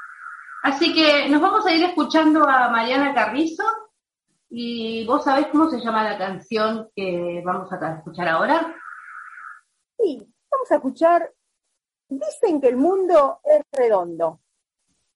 [0.64, 3.66] Así que nos vamos a ir escuchando a Mariana Carrizo
[4.50, 8.74] y vos sabés cómo se llama la canción que vamos a escuchar ahora.
[9.98, 11.34] Sí, vamos a escuchar.
[12.08, 14.40] Dicen que el mundo es redondo.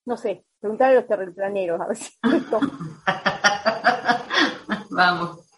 [0.03, 2.59] No sé, preguntar a los terraplaneros a ver si esto.
[4.91, 5.49] Vamos.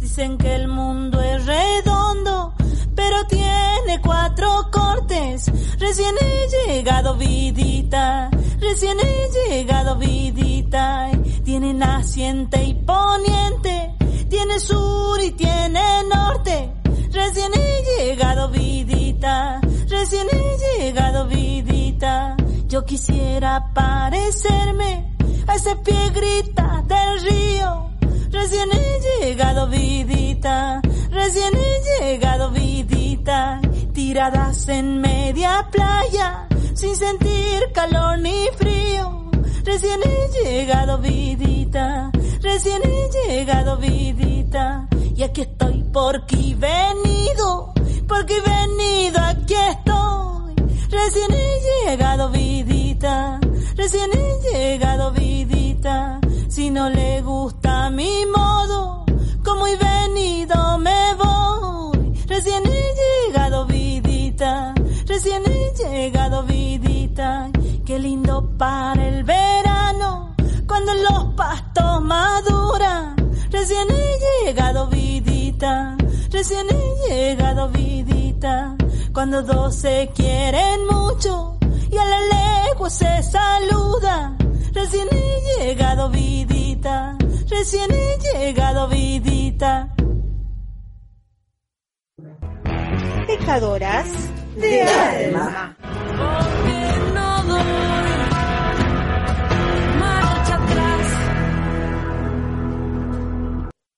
[0.00, 2.07] Dicen que el mundo es redondo,
[3.88, 5.50] tiene cuatro cortes.
[5.78, 8.28] Recién he llegado vidita,
[8.60, 11.10] recién he llegado vidita.
[11.42, 13.94] Tiene naciente y poniente,
[14.28, 16.70] tiene sur y tiene norte.
[17.12, 22.36] Recién he llegado vidita, recién he llegado vidita.
[22.66, 27.87] Yo quisiera parecerme a ese pie grita del río.
[28.30, 33.60] Recién he llegado vidita, recién he llegado vidita,
[33.94, 39.30] tiradas en media playa, sin sentir calor ni frío.
[39.64, 42.10] Recién he llegado vidita,
[42.42, 47.72] recién he llegado vidita, y aquí estoy porque he venido,
[48.06, 50.54] porque he venido, aquí estoy.
[50.90, 53.40] Recién he llegado vidita,
[53.74, 56.20] recién he llegado vidita.
[56.68, 59.06] Si no le gusta mi modo,
[59.42, 62.12] como he venido me voy.
[62.26, 64.74] Recién he llegado vidita,
[65.06, 67.50] recién he llegado vidita.
[67.86, 70.34] Qué lindo para el verano,
[70.66, 73.16] cuando los pastos maduran.
[73.50, 75.96] Recién he llegado vidita,
[76.30, 78.76] recién he llegado vidita.
[79.14, 81.56] Cuando dos se quieren mucho
[81.90, 84.36] y a la legua se saluda.
[84.74, 87.16] Recién he llegado vidita,
[87.48, 89.94] recién he llegado vidita.
[93.26, 95.76] Pecadoras de alma.
[95.80, 97.62] Porque no doy
[99.98, 101.06] marcha atrás.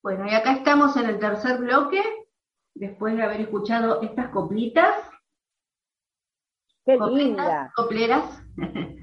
[0.02, 2.02] Bueno, y acá estamos en el tercer bloque,
[2.74, 4.94] después de haber escuchado estas coplitas.
[6.85, 7.72] Qué coplitas, linda.
[7.74, 8.24] Copleras.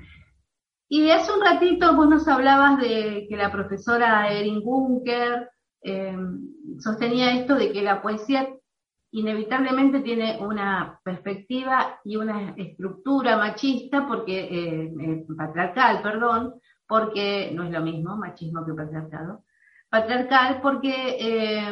[0.90, 5.50] y hace un ratito vos nos hablabas de que la profesora Erin Bunker
[5.82, 6.18] eh,
[6.80, 8.50] sostenía esto de que la poesía
[9.12, 16.56] inevitablemente tiene una perspectiva y una estructura machista, porque eh, eh, patriarcal, perdón,
[16.88, 19.44] porque no es lo mismo machismo que patriarcado,
[19.90, 21.72] patriarcal porque eh,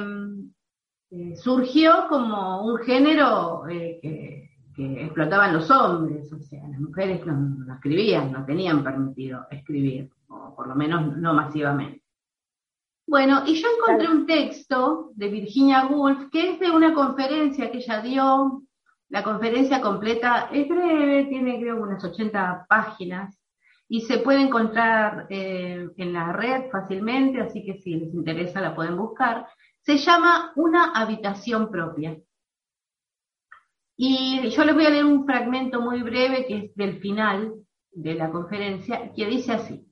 [1.11, 4.44] eh, surgió como un género eh, que,
[4.75, 10.53] que explotaban los hombres, o sea, las mujeres no, escribían, no tenían permitido escribir, o
[10.55, 12.03] por lo menos no masivamente.
[13.07, 17.77] Bueno, y yo encontré un texto de Virginia Woolf que es de una conferencia que
[17.77, 18.63] ella dio.
[19.09, 23.39] La conferencia completa es breve, tiene creo unas 80 páginas
[23.87, 28.75] y se puede encontrar eh, en la red fácilmente, así que si les interesa la
[28.75, 29.47] pueden buscar.
[29.81, 32.17] se llama Una habitación propia.
[33.97, 37.53] Y yo les voy a leer un fragmento muy breve que es del final
[37.91, 39.85] de la conferencia, que dice así.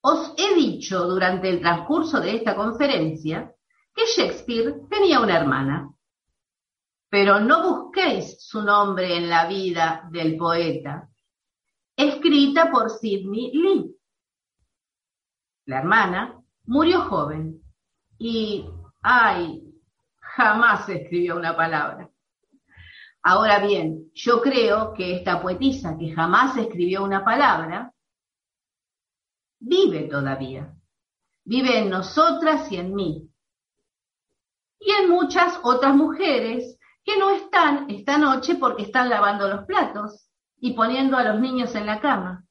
[0.00, 3.52] Os he dicho durante el transcurso de esta conferencia
[3.94, 5.92] que Shakespeare tenía una hermana,
[7.08, 11.08] pero no busquéis su nombre en la vida del poeta,
[11.96, 13.96] escrita por Sidney Lee.
[15.66, 17.62] La hermana murió joven
[18.18, 18.64] y,
[19.02, 19.71] ay,
[20.36, 22.08] jamás escribió una palabra.
[23.22, 27.92] Ahora bien, yo creo que esta poetisa que jamás escribió una palabra,
[29.60, 30.74] vive todavía.
[31.44, 33.28] Vive en nosotras y en mí.
[34.80, 40.28] Y en muchas otras mujeres que no están esta noche porque están lavando los platos
[40.58, 42.44] y poniendo a los niños en la cama.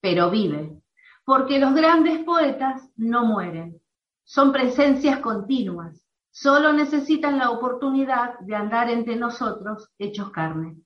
[0.00, 0.78] Pero vive,
[1.24, 3.80] porque los grandes poetas no mueren.
[4.24, 6.05] Son presencias continuas
[6.38, 10.76] Solo necesitan la oportunidad de andar entre nosotros hechos carne.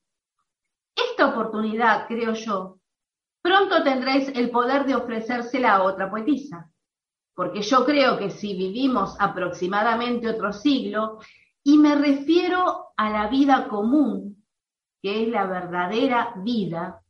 [0.95, 2.79] Esta oportunidad, creo yo,
[3.43, 6.71] pronto tendréis el poder de ofrecérsela a otra poetisa,
[7.35, 11.19] porque yo creo que si vivimos aproximadamente otro siglo,
[11.65, 14.45] y me refiero a la vida común,
[15.03, 17.01] que es la verdadera vida,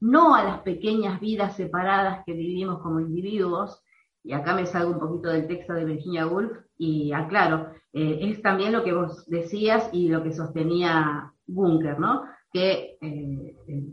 [0.00, 3.82] no a las pequeñas vidas separadas que vivimos como individuos,
[4.24, 8.40] y acá me salgo un poquito del texto de Virginia Woolf y aclaro, eh, es
[8.40, 12.24] también lo que vos decías y lo que sostenía Bunker, ¿no?
[12.50, 13.86] Que eh, eh,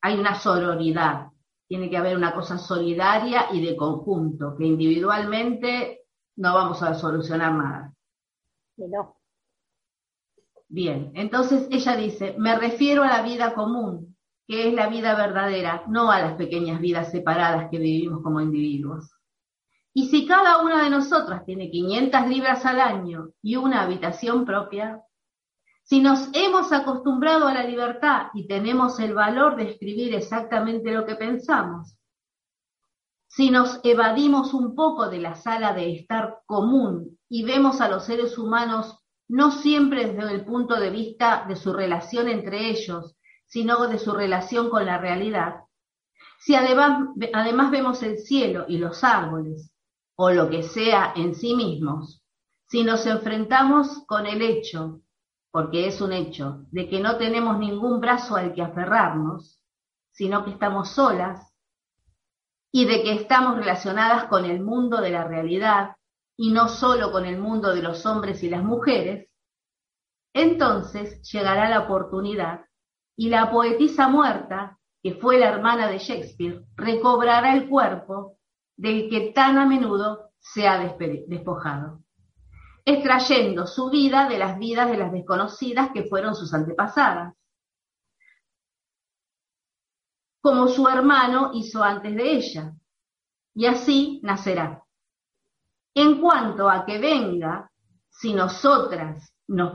[0.00, 1.26] hay una sororidad,
[1.66, 6.02] tiene que haber una cosa solidaria y de conjunto, que individualmente
[6.36, 7.92] no vamos a solucionar nada.
[8.76, 9.16] No.
[10.68, 15.82] Bien, entonces ella dice, me refiero a la vida común, que es la vida verdadera,
[15.88, 19.13] no a las pequeñas vidas separadas que vivimos como individuos.
[19.94, 25.00] Y si cada una de nosotras tiene 500 libras al año y una habitación propia,
[25.84, 31.06] si nos hemos acostumbrado a la libertad y tenemos el valor de escribir exactamente lo
[31.06, 31.96] que pensamos,
[33.28, 38.04] si nos evadimos un poco de la sala de estar común y vemos a los
[38.04, 43.86] seres humanos no siempre desde el punto de vista de su relación entre ellos, sino
[43.86, 45.64] de su relación con la realidad,
[46.40, 49.73] si además, además vemos el cielo y los árboles,
[50.16, 52.22] o lo que sea en sí mismos,
[52.68, 55.00] si nos enfrentamos con el hecho,
[55.50, 59.60] porque es un hecho, de que no tenemos ningún brazo al que aferrarnos,
[60.12, 61.54] sino que estamos solas,
[62.72, 65.94] y de que estamos relacionadas con el mundo de la realidad
[66.36, 69.28] y no solo con el mundo de los hombres y las mujeres,
[70.32, 72.64] entonces llegará la oportunidad
[73.16, 78.38] y la poetisa muerta, que fue la hermana de Shakespeare, recobrará el cuerpo
[78.76, 82.00] del que tan a menudo se ha despojado,
[82.84, 87.34] extrayendo su vida de las vidas de las desconocidas que fueron sus antepasadas,
[90.40, 92.72] como su hermano hizo antes de ella,
[93.54, 94.82] y así nacerá.
[95.94, 97.70] En cuanto a que venga,
[98.10, 99.72] si nosotras no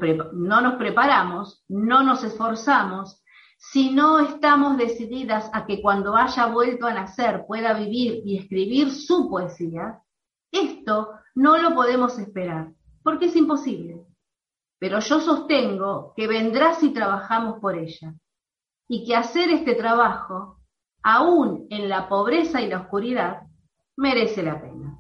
[0.62, 3.24] nos preparamos, no nos esforzamos,
[3.62, 8.90] si no estamos decididas a que cuando haya vuelto a nacer pueda vivir y escribir
[8.90, 10.02] su poesía,
[10.50, 12.72] esto no lo podemos esperar,
[13.04, 14.06] porque es imposible.
[14.80, 18.14] Pero yo sostengo que vendrá si trabajamos por ella,
[18.88, 20.62] y que hacer este trabajo,
[21.04, 23.44] aún en la pobreza y la oscuridad,
[23.98, 24.98] merece la pena.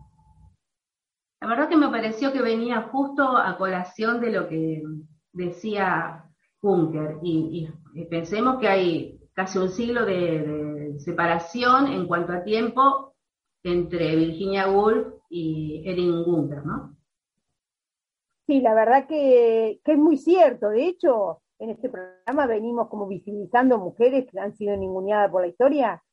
[1.41, 4.83] La verdad que me pareció que venía justo a colación de lo que
[5.31, 6.25] decía
[6.61, 7.17] Juncker.
[7.23, 7.69] Y,
[8.09, 13.15] pensemos que hay casi un siglo de, separación en cuanto a tiempo
[13.63, 16.95] entre Virginia Woolf y Erin Juncker, ¿no?
[18.47, 20.69] Sí, la verdad que, que, es muy cierto.
[20.69, 25.47] De hecho, en este programa venimos como visibilizando mujeres que han sido ninguneadas por la
[25.47, 26.03] historia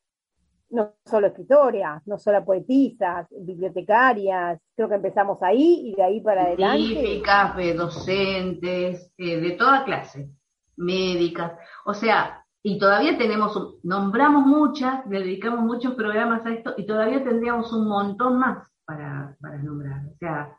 [0.70, 6.42] no solo escritoras, no solo poetisas, bibliotecarias, creo que empezamos ahí y de ahí para
[6.42, 6.86] adelante.
[6.86, 10.28] Científicas, docentes, eh, de toda clase,
[10.76, 11.52] médicas,
[11.84, 17.72] o sea, y todavía tenemos, nombramos muchas, dedicamos muchos programas a esto y todavía tendríamos
[17.72, 20.58] un montón más para, para nombrar, o sea,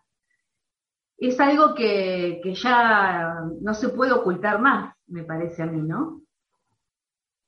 [1.17, 6.21] es algo que, que ya no se puede ocultar más, me parece a mí, ¿no?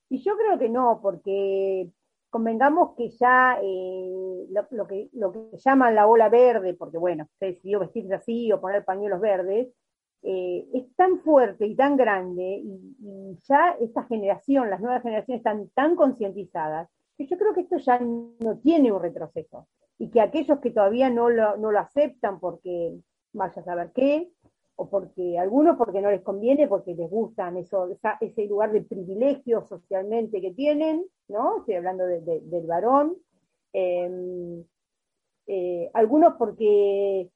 [0.08, 1.88] Y yo creo que no, porque
[2.30, 7.46] convengamos que ya eh, lo, que, lo que llaman la ola verde, porque bueno, se
[7.46, 9.68] decidió vestirse así o poner pañuelos verdes,
[10.22, 15.68] eh, es tan fuerte y tan grande y, ya esta generación, las nuevas generaciones están
[15.74, 16.88] tan concientizadas
[17.26, 19.66] yo creo que esto ya no tiene un retroceso
[19.98, 22.94] y que aquellos que todavía no lo, no lo aceptan porque
[23.32, 24.30] vaya a saber qué,
[24.76, 27.88] o porque algunos porque no les conviene, porque les gustan eso,
[28.20, 31.58] ese lugar de privilegio socialmente que tienen, ¿no?
[31.58, 33.16] Estoy hablando del varón.
[33.74, 34.64] Em,
[35.46, 37.28] eh, algunos porque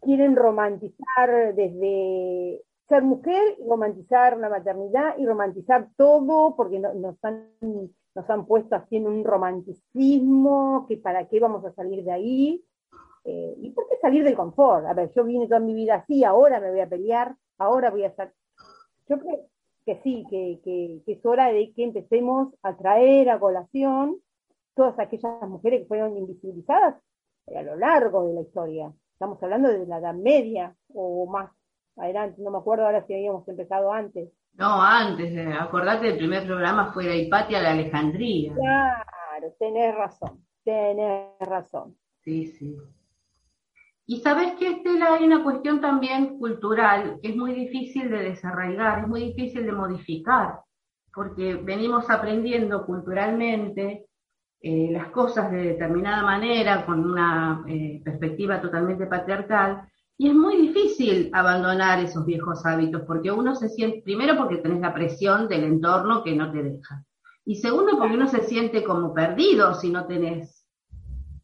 [0.00, 8.30] quieren romantizar desde ser mujer, romantizar la maternidad y romantizar todo, porque nos, han, nos
[8.30, 12.64] han puesto así en un romanticismo, que para qué vamos a salir de ahí.
[13.24, 14.86] Eh, ¿Y por qué salir del confort?
[14.86, 18.04] A ver, yo vine toda mi vida así, ahora me voy a pelear, ahora voy
[18.04, 18.32] a estar...
[19.08, 19.48] Yo creo
[19.84, 24.18] que sí, que, que es hora de que empecemos a traer a colación
[24.74, 26.96] todas aquellas mujeres que fueron invisibilizadas
[27.54, 28.92] a lo largo de la historia.
[29.16, 31.50] Estamos hablando de la Edad Media o más
[31.96, 34.30] adelante, no me acuerdo ahora si habíamos empezado antes.
[34.52, 38.52] No, antes, eh, acordate, el primer programa fue la Hipatia de Alejandría.
[38.52, 41.96] Claro, tenés razón, tenés razón.
[42.24, 42.76] Sí, sí.
[44.04, 48.98] Y sabes que, Estela, hay una cuestión también cultural que es muy difícil de desarraigar,
[48.98, 50.60] es muy difícil de modificar,
[51.14, 54.08] porque venimos aprendiendo culturalmente
[54.60, 59.82] eh, las cosas de determinada manera, con una eh, perspectiva totalmente patriarcal,
[60.18, 64.80] y es muy difícil abandonar esos viejos hábitos, porque uno se siente, primero porque tenés
[64.80, 67.04] la presión del entorno que no te deja,
[67.44, 70.66] y segundo porque uno se siente como perdido si no tenés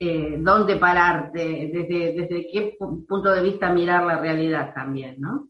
[0.01, 5.49] eh, dónde pararte, desde, desde qué punto de vista mirar la realidad también, ¿no?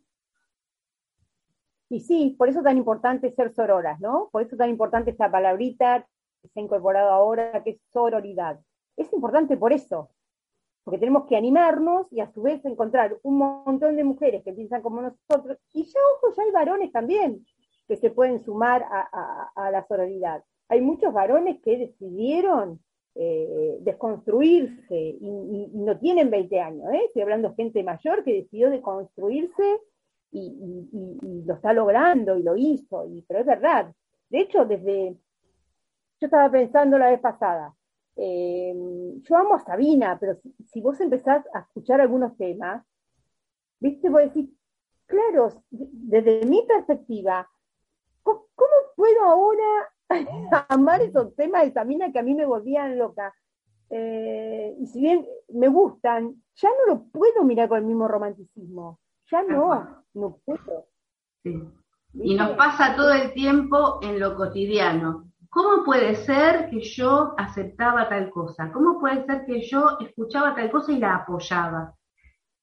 [1.89, 4.29] Y sí, por eso es tan importante ser sororas, ¿no?
[4.33, 6.07] Por eso es tan importante esta palabrita
[6.49, 8.61] se ha incorporado ahora, que es sororidad.
[8.97, 10.11] Es importante por eso,
[10.85, 14.83] porque tenemos que animarnos y a su vez encontrar un montón de mujeres que piensan
[14.83, 17.47] como nosotros, y ya, ojo, ya hay varones también
[17.89, 20.43] que se pueden sumar a, la sororidad.
[20.69, 22.81] Hay muchos varones que decidieron
[23.15, 27.03] eh, desconstruirse y, no tienen 20 años, ¿eh?
[27.07, 29.81] estoy hablando de gente mayor que decidió deconstruirse
[30.31, 30.89] y,
[31.21, 33.93] y, lo está logrando y lo hizo, y, pero es verdad.
[34.31, 35.17] De hecho, desde,
[36.23, 37.75] yo estaba pensando la vez pasada,
[38.15, 38.73] eh,
[39.23, 40.39] yo amo a Sabina, pero
[40.71, 42.87] si, vos empezás a escuchar algunos temas,
[43.81, 44.49] viste, vos decís,
[45.07, 47.51] claro, desde mi perspectiva,
[48.23, 48.41] ¿cómo,
[48.95, 49.91] puedo ahora
[50.69, 53.35] amar esos temas de Sabina que a mí me volvían loca?
[53.91, 59.01] Eh, y si bien me gustan, ya no lo puedo mirar con el mismo romanticismo.
[59.29, 60.87] Ya no, no puedo.
[62.15, 65.32] Y nos pasa todo el tiempo en lo cotidiano.
[65.53, 68.73] ¿Cómo puede ser que yo aceptaba tal cosa?
[68.73, 71.93] ¿Cómo puede ser que yo escuchaba tal cosa y la apoyaba?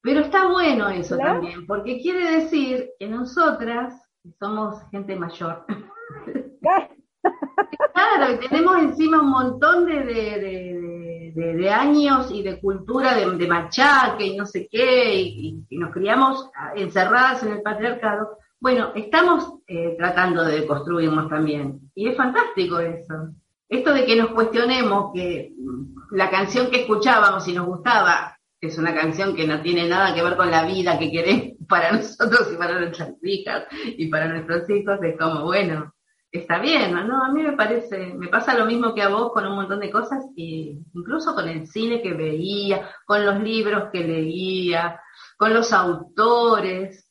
[0.02, 3.94] Pero está bueno eso también, porque quiere decir que nosotras,
[4.40, 5.64] somos gente mayor,
[6.60, 14.46] claro, y tenemos encima un montón de, años y de cultura de, machaque y no
[14.46, 21.28] sé qué, y nos criamos encerradas en el patriarcado, bueno, estamos eh, tratando de construirnos
[21.28, 21.90] también.
[21.94, 23.30] Y es fantástico eso.
[23.68, 28.76] Esto de que nos cuestionemos que mm, la canción que escuchábamos y nos gustaba es
[28.76, 32.50] una canción que no tiene nada que ver con la vida que queremos para nosotros
[32.52, 35.94] y para nuestras hijas y para nuestros hijos, es como, bueno,
[36.30, 37.24] está bien, ¿no?
[37.24, 39.90] A mí me parece, me pasa lo mismo que a vos con un montón de
[39.90, 45.00] cosas, incluso con el cine que veía, con los libros que leía,
[45.38, 47.09] con los autores.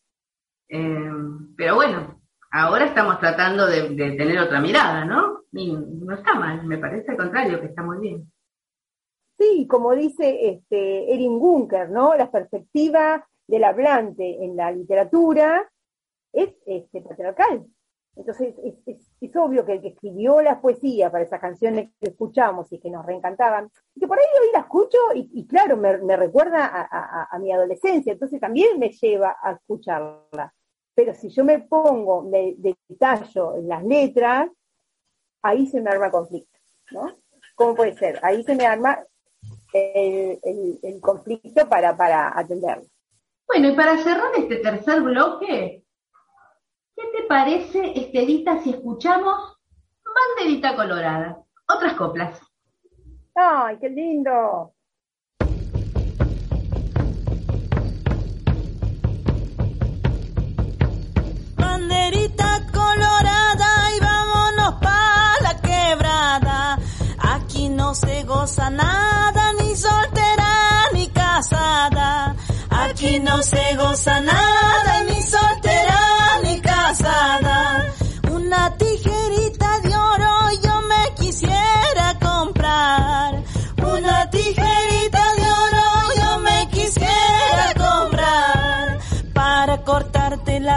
[0.70, 1.12] Eh,
[1.58, 5.44] pero bueno, ahora estamos tratando de, tener otra mirada, ¿no?
[5.52, 8.32] Y no está mal, me parece al contrario, que está muy bien.
[9.38, 12.16] Sí, como dice este, Erin Gunker, ¿no?
[12.16, 15.68] La perspectiva del hablante en la literatura
[16.32, 17.66] es este, patriarcal.
[18.16, 18.54] Entonces,
[18.86, 22.90] es, obvio que el que escribió la poesía para esas canciones que escuchamos y que
[22.90, 28.12] nos reencantaban, que por ahí hoy la escucho y, claro, me, recuerda a, mi adolescencia,
[28.12, 30.54] entonces también me lleva a escucharla.
[31.00, 34.50] Pero si yo me pongo, me detallo en las letras,
[35.42, 36.60] ahí se me arma conflicto,
[36.92, 37.16] ¿no?
[37.56, 38.20] ¿Cómo puede ser?
[38.22, 39.00] Ahí se me arma
[39.72, 42.84] el, conflicto para, para atenderlo.
[43.48, 45.86] Bueno, y para cerrar este tercer bloque,
[46.98, 49.58] ¿qué te parece, Estelita, si escuchamos
[50.04, 51.42] Banderita Colorada?
[51.74, 52.42] Otras coplas.
[53.36, 54.74] ¡Ay, qué lindo!
[61.90, 66.78] Banderita colorada y vámonos pa' la quebrada.
[67.18, 72.36] Aquí no se goza nada, ni soltera ni casada.
[72.70, 76.00] Aquí no se goza nada, ni soltera
[76.44, 77.89] ni casada.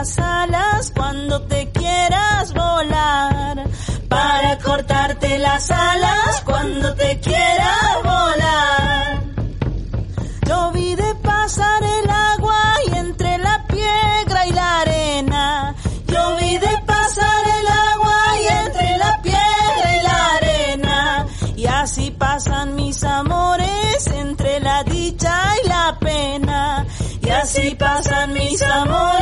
[0.02, 3.68] Las alas cuando te quieras volar.
[4.08, 9.22] Para cortarte las alas cuando te quieras volar.
[10.48, 15.74] Yo vi de pasar el agua y entre la piedra y la arena.
[16.08, 21.26] Yo vi de pasar el agua y entre la piedra y la arena.
[21.54, 26.86] Y así pasan mis amores entre la dicha y la pena.
[27.22, 29.21] Y así pasan mis amores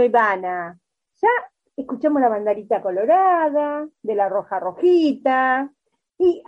[0.00, 0.80] Bueno, Ivana,
[1.20, 1.28] ya
[1.76, 5.70] escuchamos la banderita colorada, de la roja rojita,
[6.16, 6.42] y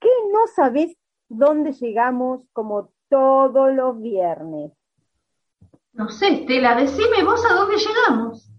[0.00, 0.96] ¿qué no sabes
[1.28, 4.72] dónde llegamos como todos los viernes?
[5.92, 8.50] No sé, Estela, decime vos a dónde llegamos.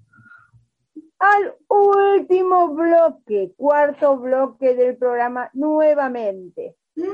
[1.19, 6.77] Al último bloque, cuarto bloque del programa nuevamente.
[6.95, 7.11] No,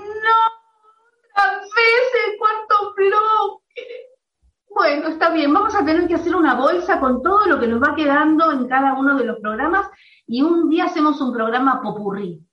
[1.33, 4.08] otra vez el cuarto bloque.
[4.69, 7.81] Bueno, está bien, vamos a tener que hacer una bolsa con todo lo que nos
[7.81, 9.89] va quedando en cada uno de los programas
[10.27, 12.45] y un día hacemos un programa popurrí.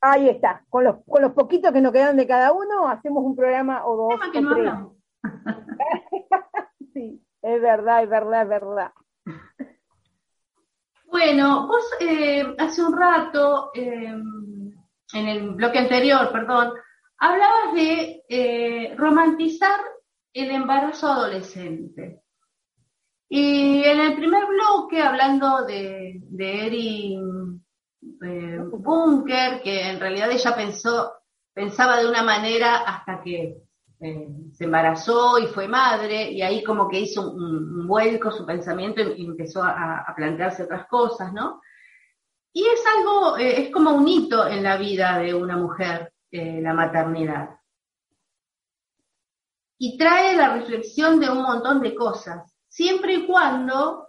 [0.00, 3.34] Ahí está, con los, con los poquitos que nos quedan de cada uno, hacemos un
[3.34, 4.08] programa o dos.
[4.10, 4.58] Tema que o no tres.
[4.58, 4.92] hablamos.
[6.92, 8.92] sí, es verdad, es verdad, es verdad.
[11.06, 14.14] Bueno, vos eh, hace un rato, eh,
[15.14, 16.72] en el bloque anterior, perdón,
[17.18, 19.80] hablabas de eh, romantizar
[20.34, 22.20] el embarazo adolescente.
[23.28, 27.64] Y en el primer bloque, hablando de, de Erin
[28.22, 31.12] eh, Bunker, que en realidad ella pensó,
[31.52, 33.62] pensaba de una manera hasta que
[34.00, 39.00] eh, se embarazó y fue madre, y ahí como que hizo un, vuelco su pensamiento
[39.00, 41.60] y, empezó a, plantearse otras cosas, ¿no?
[42.52, 46.74] Y es algo, eh, es como un hito en la vida de una mujer, la
[46.74, 47.50] maternidad.
[49.78, 54.08] Y trae la reflexión de un montón de cosas, siempre y cuando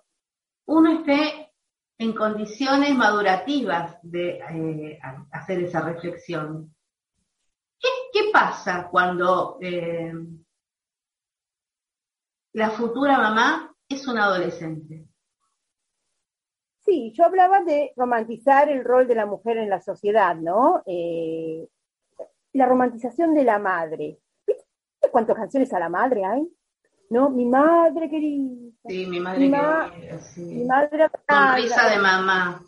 [0.68, 1.54] uno esté
[1.98, 5.00] en condiciones madurativas de eh,
[5.32, 6.74] hacer esa reflexión.
[7.80, 10.12] ¿Qué, pasa cuando eh,
[12.54, 15.06] la futura mamá es una adolescente?
[16.80, 20.84] Sí, yo hablaba de romantizar el rol de la mujer en la sociedad, ¿no?
[20.86, 21.68] Eh,
[22.54, 24.20] la romantización de la madre.
[25.16, 26.48] ¿Viste cuántas canciones a la madre hay?
[27.10, 27.30] ¿No?
[27.30, 28.72] Mi madre querida.
[28.88, 30.42] Sí, mi madre Mi ma- querida, sí.
[30.42, 32.62] Mi madre Sonrisa de mamá.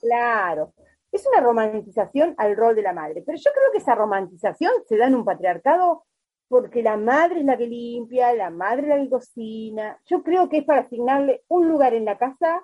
[0.00, 0.72] Claro.
[1.12, 3.22] Es una romantización al rol de la madre.
[3.24, 6.04] Pero yo creo que esa romantización se da en un patriarcado
[6.48, 9.98] porque la madre es la que limpia, la madre es la que cocina.
[10.06, 12.62] Yo creo que es para asignarle un lugar en la casa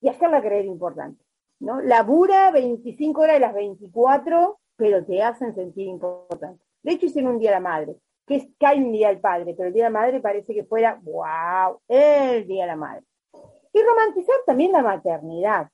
[0.00, 1.22] y hacerla creer importante.
[1.60, 1.80] ¿no?
[1.80, 6.62] Labura 25 horas de las 24, pero te hacen sentir importante.
[6.82, 7.96] De hecho, hicieron un día la madre,
[8.30, 10.62] que es que un día del padre, pero el día de la madre parece que
[10.62, 13.02] fuera, wow, el día de la madre.
[13.72, 15.68] Y romantizar también la maternidad.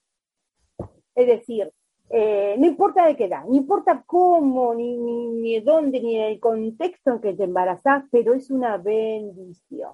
[1.14, 1.70] Es decir,
[2.09, 6.16] eh, no importa de qué edad, no importa cómo, ni, ni, ni de dónde, ni
[6.16, 9.92] el contexto en que te embarazás, pero es una bendición.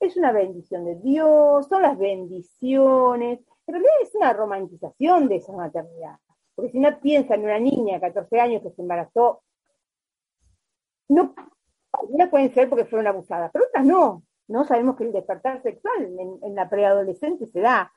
[0.00, 3.40] Es una bendición de Dios, son las bendiciones.
[3.66, 6.16] En realidad es una romantización de esa maternidad.
[6.54, 9.42] Porque si uno piensa en una niña de 14 años que se embarazó,
[11.10, 11.34] no,
[12.00, 14.22] algunas pueden ser porque fueron abusadas, pero otras no.
[14.46, 17.92] No sabemos que el despertar sexual en, la preadolescente se da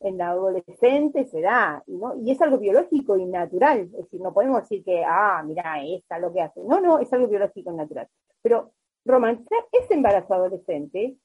[0.00, 2.14] en la adolescente se da, ¿no?
[2.16, 6.18] y es algo biológico y natural, es decir, no podemos decir que, ah, mira, esta
[6.18, 8.08] lo que hace, no, no, es algo biológico y natural,
[8.42, 8.72] pero
[9.04, 11.16] romantizar ese embarazo adolescente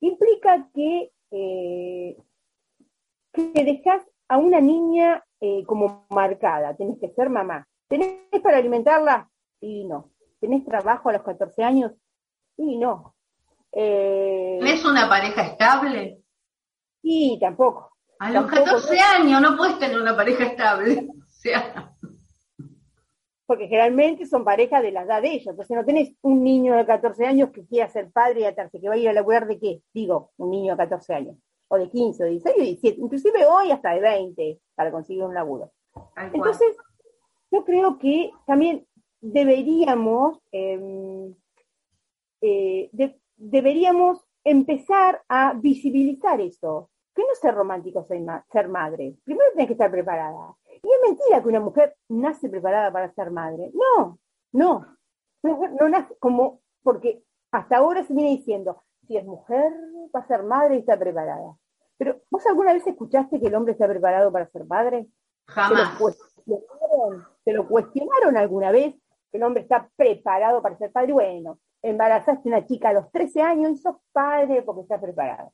[0.00, 2.16] implica que, eh,
[3.32, 9.30] dejas a una niña eh, como marcada, tenés que ser mamá, tenés para alimentarla,
[9.60, 10.11] y no,
[10.42, 11.92] tenés trabajo a los 14 años,
[12.56, 13.14] y no.
[13.70, 16.20] Eh, ¿Tenés una pareja estable?
[17.00, 17.92] Y tampoco.
[18.18, 21.08] A los Tampoco, 14 años no puedes tener una pareja estable.
[21.32, 21.92] O sea,
[23.46, 25.48] porque generalmente son parejas de la edad de ellos.
[25.48, 28.88] Entonces no tenés un niño de 14 años que quiera ser padre y atarse, que
[28.88, 29.82] va a ir a laburar de qué?
[29.92, 31.36] Digo, un niño de 14 años,
[31.68, 34.92] o de 15, o de 16, o de 17, inclusive hoy hasta de 20 para
[34.92, 35.72] conseguir un laburo.
[36.32, 36.76] Entonces,
[37.50, 38.86] yo creo que también
[39.22, 41.32] deberíamos, eh,
[42.42, 46.88] eh, de- deberíamos empezar a visibilizar eso.
[47.14, 49.14] que no ser romántico ser madre.
[49.22, 50.56] Primero tienes que estar preparada.
[50.82, 53.70] Y es mentira que una mujer nace preparada para ser madre.
[53.74, 54.18] No,
[54.52, 54.86] no.
[55.42, 59.70] No, nace como, porque hasta ahora se viene diciendo, si es mujer,
[60.16, 61.54] va a ser madre y está preparada.
[61.98, 65.06] Pero, ¿vos alguna vez escuchaste que el hombre está preparado para ser padre?
[65.48, 65.98] Jamás.
[67.44, 68.94] ¿Se lo cuestionaron, alguna vez?
[69.32, 71.12] Que el hombre está preparado para ser padre.
[71.12, 75.52] Bueno, embarazaste a una chica a los 13 años y sos padre porque está preparado.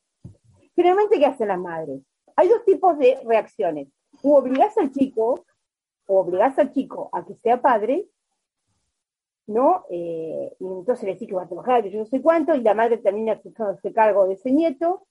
[0.77, 2.03] Generalmente, ¿qué hacen las madres?
[2.37, 3.89] Hay dos tipos de reacciones.
[4.23, 5.45] O obligás al chico,
[6.07, 8.07] o obligás al chico a que sea padre,
[9.49, 9.85] ¿no?
[9.91, 12.61] Eh, y entonces le decís que va a trabajar, que yo no sé cuánto, y
[12.61, 15.07] la madre termina haciéndose cargo de ese nieto,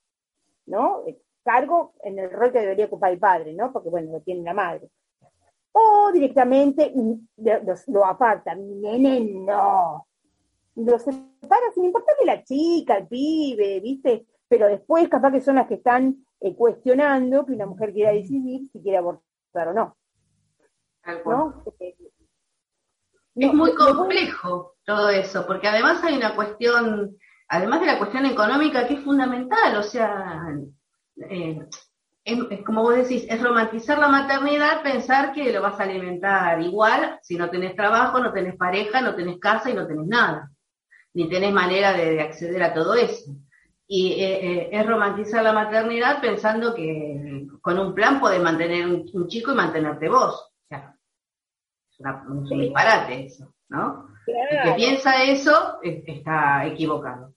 [0.65, 1.03] ¿no?
[1.43, 3.74] Cargo en el rol que debería ocupar el padre, ¿no?
[3.74, 4.89] Porque, bueno, lo tiene la madre.
[5.80, 6.91] O directamente
[7.88, 10.07] lo, apartan, nene, no.
[10.75, 14.25] Lo separa sin importarle la chica, el pibe, ¿viste?
[14.47, 18.69] Pero después capaz que son las que están eh, cuestionando que una mujer quiera decidir
[18.71, 19.97] si quiere abortar o no.
[21.25, 21.63] ¿No?
[23.36, 27.17] Es muy complejo todo eso, porque además hay una cuestión,
[27.47, 30.57] además de la cuestión económica, que es fundamental, o sea,
[31.30, 31.67] eh,
[32.28, 37.19] es, como vos decís, es romantizar la maternidad, pensar que lo vas a alimentar igual
[37.21, 40.51] si no tenés trabajo, no tenés pareja, no tenés casa y no tenés nada,
[41.13, 43.32] ni tenés manera de, acceder a todo eso.
[43.88, 49.28] Y eh, eh, es romantizar la maternidad pensando que con un plan podés mantener un
[49.28, 50.47] chico y mantenerte vos
[52.30, 54.09] un disparate eso, ¿no?
[54.28, 57.34] El que piensa eso está equivocado.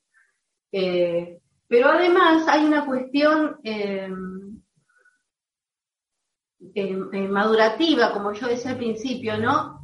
[0.73, 3.59] Eh, pero además hay una cuestión
[6.75, 9.81] em, em, madurativa, como yo decía al principio, ¿no?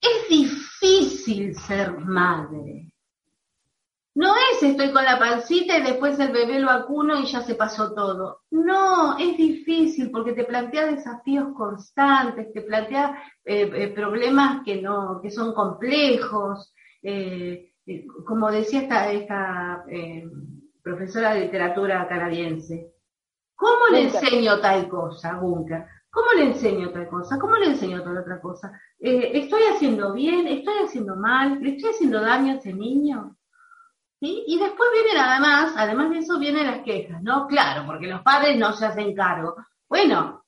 [0.00, 2.92] Es difícil ser madre.
[4.16, 7.56] No es estoy con la pancita y después el bebé lo acuno y ya se
[7.56, 8.42] pasó todo.
[8.52, 15.20] No, es difícil porque te plantea desafíos constantes, te plantea eh, eh, problemas que, no,
[15.20, 16.72] que son complejos.
[17.02, 17.72] Eh,
[18.24, 19.84] como decía esta, esta
[20.82, 22.93] profesora de literatura canadiense,
[23.64, 25.86] ¿cómo le enseño tal cosa, Bunker?
[26.10, 27.38] ¿Cómo le enseño tal cosa?
[27.38, 28.78] ¿Cómo le enseño tal otra cosa?
[28.98, 30.46] ¿Estoy haciendo bien?
[30.46, 31.60] ¿Estoy haciendo mal?
[31.60, 33.36] ¿Le estoy haciendo daño a ese niño?
[34.20, 37.46] Y después vienen además, además de eso vienen las quejas, ¿no?
[37.46, 39.56] Claro, porque los padres no se hacen cargo.
[39.88, 40.44] Bueno,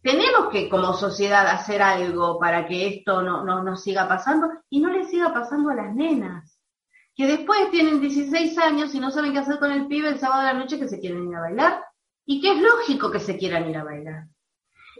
[0.00, 4.90] tenemos que como sociedad hacer algo para que esto no, no, siga pasando y no
[4.90, 6.60] le siga pasando a las nenas,
[7.16, 10.42] que después tienen 16 años y no saben qué hacer con el pibe el sábado
[10.42, 11.91] de la noche que se quieren ir a bailar
[12.24, 14.26] y que es lógico que se quieran ir a bailar.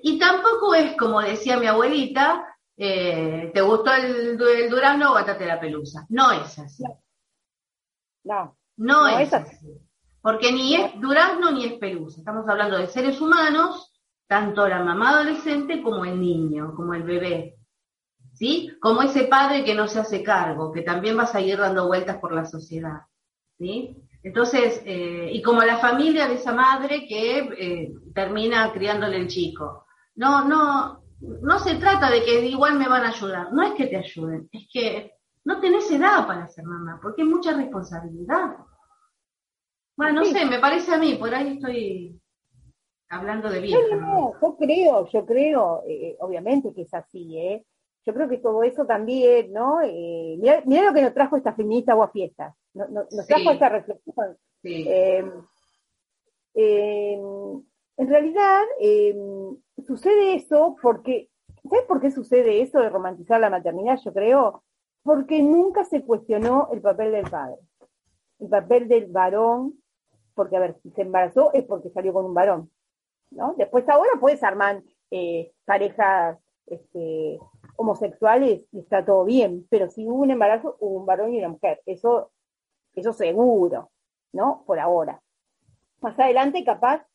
[0.03, 5.61] Y tampoco es como decía mi abuelita, eh, ¿te gustó el, el durazno o la
[5.61, 6.07] pelusa?
[6.09, 6.85] No es así.
[8.25, 8.57] No.
[8.77, 9.57] No, es, así.
[10.20, 12.20] Porque ni es durazno ni es pelusa.
[12.20, 13.93] Estamos hablando de seres humanos,
[14.27, 17.59] tanto la mamá adolescente como el niño, como el bebé.
[18.33, 18.73] ¿Sí?
[18.81, 22.18] Como ese padre que no se hace cargo, que también va a seguir dando vueltas
[22.18, 23.03] por la sociedad.
[23.59, 23.97] ¿Sí?
[24.23, 29.87] Entonces, eh, y como la familia de esa madre que eh, termina criándole el chico.
[30.14, 33.53] No, no, no se trata de que igual me van a ayudar.
[33.53, 35.12] No es que te ayuden, es que
[35.45, 38.57] no tenés edad para ser mamá, porque es mucha responsabilidad.
[39.97, 42.20] Bueno, no sé, me parece a mí, por ahí estoy
[43.09, 43.79] hablando de bien.
[44.01, 47.64] No, yo creo, yo creo, eh, obviamente que es así, ¿eh?
[48.05, 49.81] Yo creo que todo eso también, ¿no?
[49.83, 53.68] Eh, mirá, lo que nos trajo esta feminista o a fiestas, nos, nos trajo esta
[53.68, 54.37] reflexión.
[54.64, 55.31] Em,
[56.55, 57.62] em,
[57.97, 59.57] en realidad, em,
[59.87, 61.31] sucede eso porque,
[61.68, 63.99] ¿sabes por qué sucede eso de romantizar la maternidad?
[64.05, 64.62] Yo creo,
[65.03, 67.57] porque nunca se cuestionó el papel del padre,
[68.39, 69.75] el papel del varón,
[70.35, 72.70] porque a ver, si se embarazó es porque salió con un varón,
[73.31, 73.55] ¿no?
[73.57, 77.39] Después ahora puedes armar eh, parejas este,
[77.77, 81.51] homosexuales y está todo bien, pero si hubo un embarazo, hubo un varón y una
[81.51, 82.32] mujer, eso,
[82.95, 83.90] eso seguro,
[84.32, 84.64] ¿no?
[84.66, 85.20] Por ahora.
[86.01, 87.07] Más adelante, capaz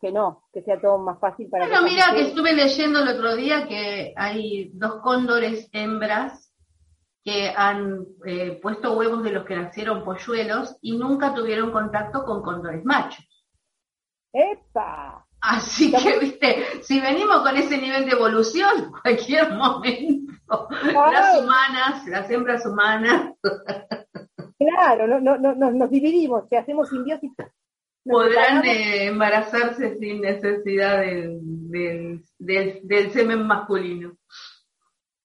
[0.00, 1.66] que no, que sea todo más fácil para...
[1.66, 6.52] Bueno, mira, que estuve leyendo el otro día que hay dos cóndores hembras
[7.24, 12.42] que han eh, puesto huevos de los que nacieron polluelos y nunca tuvieron contacto con
[12.42, 13.26] cóndores machos.
[14.32, 15.26] ¡Epa!
[15.40, 22.30] Así que, viste, si venimos con ese nivel de evolución, cualquier momento, las humanas, las
[22.30, 23.32] hembras humanas.
[24.58, 27.32] Claro, no, no, no, nos dividimos, si hacemos simbiosis.
[28.04, 34.16] Podrán eh, embarazarse sin necesidad del, del semen masculino.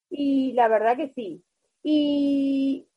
[0.09, 1.43] Y la verdad que sí,
[1.83, 2.87] y,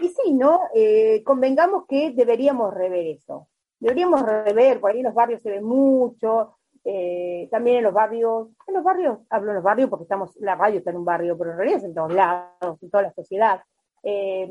[0.00, 0.60] y sí, ¿no?
[0.74, 3.48] Eh, convengamos que deberíamos rever eso.
[3.80, 8.48] deberíamos rever, por ahí en los barrios se ve mucho, eh, también en los barrios,
[8.66, 11.36] en los barrios, hablo en los barrios porque estamos, la radio está en un barrio,
[11.36, 13.60] pero en realidad es en todos lados, en toda la sociedad.
[14.02, 14.48] Eh,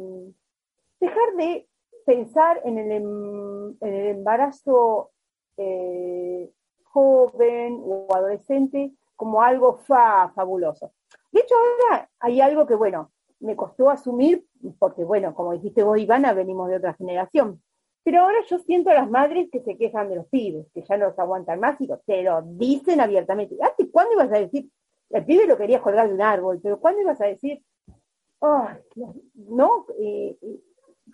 [0.99, 1.67] dejar de
[2.05, 5.11] pensar en el, em, en el embarazo
[5.57, 6.51] eh,
[6.83, 10.93] joven o adolescente como algo fa, fabuloso.
[11.31, 14.45] De hecho, ahora hay algo que, bueno, me costó asumir,
[14.79, 17.61] porque, bueno, como dijiste vos, Ivana, venimos de otra generación.
[18.03, 20.97] Pero ahora yo siento a las madres que se quejan de los pibes, que ya
[20.97, 23.57] no los aguantan más y te lo dicen abiertamente.
[23.61, 24.69] ¿Hasta cuándo ibas a decir?
[25.09, 27.61] El pibe lo quería colgar de un árbol, pero ¿cuándo ibas a decir?
[28.39, 30.37] no, eh,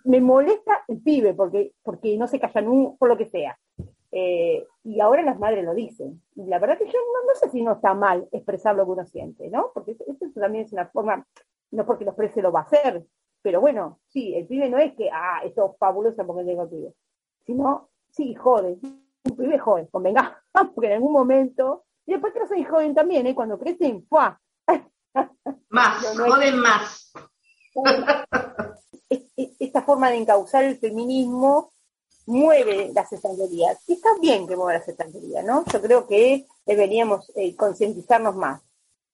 [0.04, 3.58] me molesta el pibe porque, porque no se callan por lo que sea.
[4.12, 6.22] Eh, y ahora las madres lo dicen.
[6.36, 9.06] Y la verdad que yo no, sé si no está mal expresar lo que uno
[9.06, 9.72] siente, ¿no?
[9.74, 11.26] Porque eso, también es una forma,
[11.72, 13.04] no porque lo exprese lo va a hacer,
[13.42, 16.94] pero bueno, sí, el pibe no es que, ah, esto es fabuloso porque tengo pibe,
[17.44, 18.78] sino, sí, jode,
[19.24, 20.42] un pibe joven, convenga,
[20.74, 23.34] porque en algún momento, y después que no soy joven también, ¿eh?
[23.34, 24.40] Cuando crecen, ¡fua!
[25.70, 27.12] Más, joden más.
[29.58, 31.72] Esta forma de encauzar el feminismo
[32.26, 33.82] mueve las estanterías.
[33.88, 35.64] Y está bien que mueva las estanterías, ¿no?
[35.72, 38.62] Yo creo que deberíamos eh, concientizarnos más.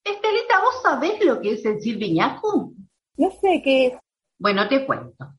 [0.04, 2.72] Estelita, ¿vos sabés lo que es el sirviñaco?
[3.16, 3.94] No sé qué es.
[4.38, 5.34] Bueno, te cuento.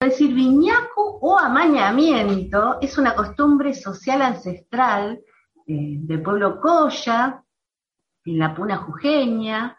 [0.00, 5.20] El sirviñaco o amañamiento es una costumbre social ancestral
[5.66, 7.44] eh, del pueblo Coya,
[8.24, 9.78] en la Puna Jujeña,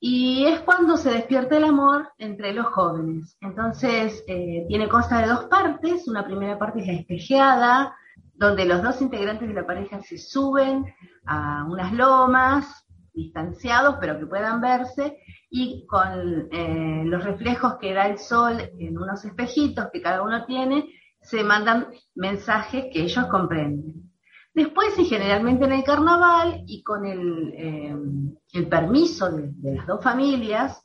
[0.00, 3.36] y es cuando se despierta el amor entre los jóvenes.
[3.40, 6.06] Entonces, eh, tiene cosa de dos partes.
[6.06, 7.96] Una primera parte es la espejeada,
[8.34, 10.84] donde los dos integrantes de la pareja se suben
[11.26, 15.18] a unas lomas, distanciados, pero que puedan verse,
[15.50, 20.44] y con eh, los reflejos que da el sol en unos espejitos que cada uno
[20.46, 20.86] tiene,
[21.20, 24.07] se mandan mensajes que ellos comprenden.
[24.54, 30.84] Después, y generalmente en el carnaval, y con el, eh, permiso de, las dos familias,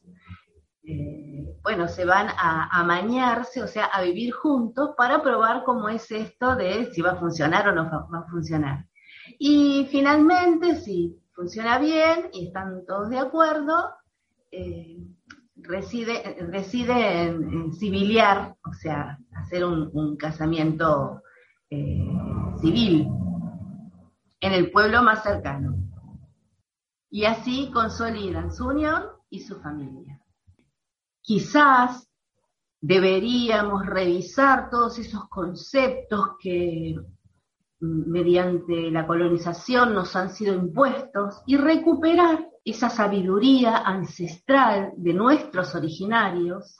[0.83, 6.11] eh, bueno, se van a, amañarse, o sea, a vivir juntos para probar cómo es
[6.11, 8.85] esto de si va a funcionar o no va, a funcionar.
[9.39, 13.89] Y finalmente, si funciona bien y están todos de acuerdo,
[14.51, 14.97] eh,
[15.55, 16.21] reside,
[17.79, 21.21] civiliar, o sea, hacer un, casamiento
[22.61, 23.07] civil
[24.43, 25.77] en el pueblo más cercano.
[27.09, 30.19] Y así consolidan su unión y su familia.
[31.21, 32.09] Quizás
[32.81, 36.93] deberíamos revisar todos esos conceptos que
[37.79, 45.73] mm, mediante la colonización nos han sido impuestos y recuperar esa sabiduría ancestral de nuestros
[45.73, 46.77] originarios.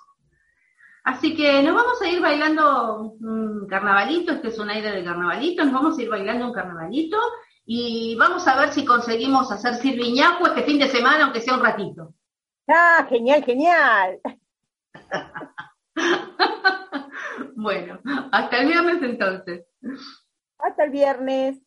[1.06, 5.64] Así que nos vamos a ir bailando un carnavalito, este es un aire de carnavalito,
[5.64, 7.18] nos vamos a ir bailando un carnavalito
[7.66, 11.64] y vamos a ver si conseguimos hacer sirviñaco este fin de semana, aunque sea un
[11.64, 12.14] ratito.
[12.68, 14.20] Ah, genial, genial.
[17.56, 18.00] bueno,
[18.32, 19.66] hasta el viernes entonces.
[20.60, 21.60] Hasta el viernes.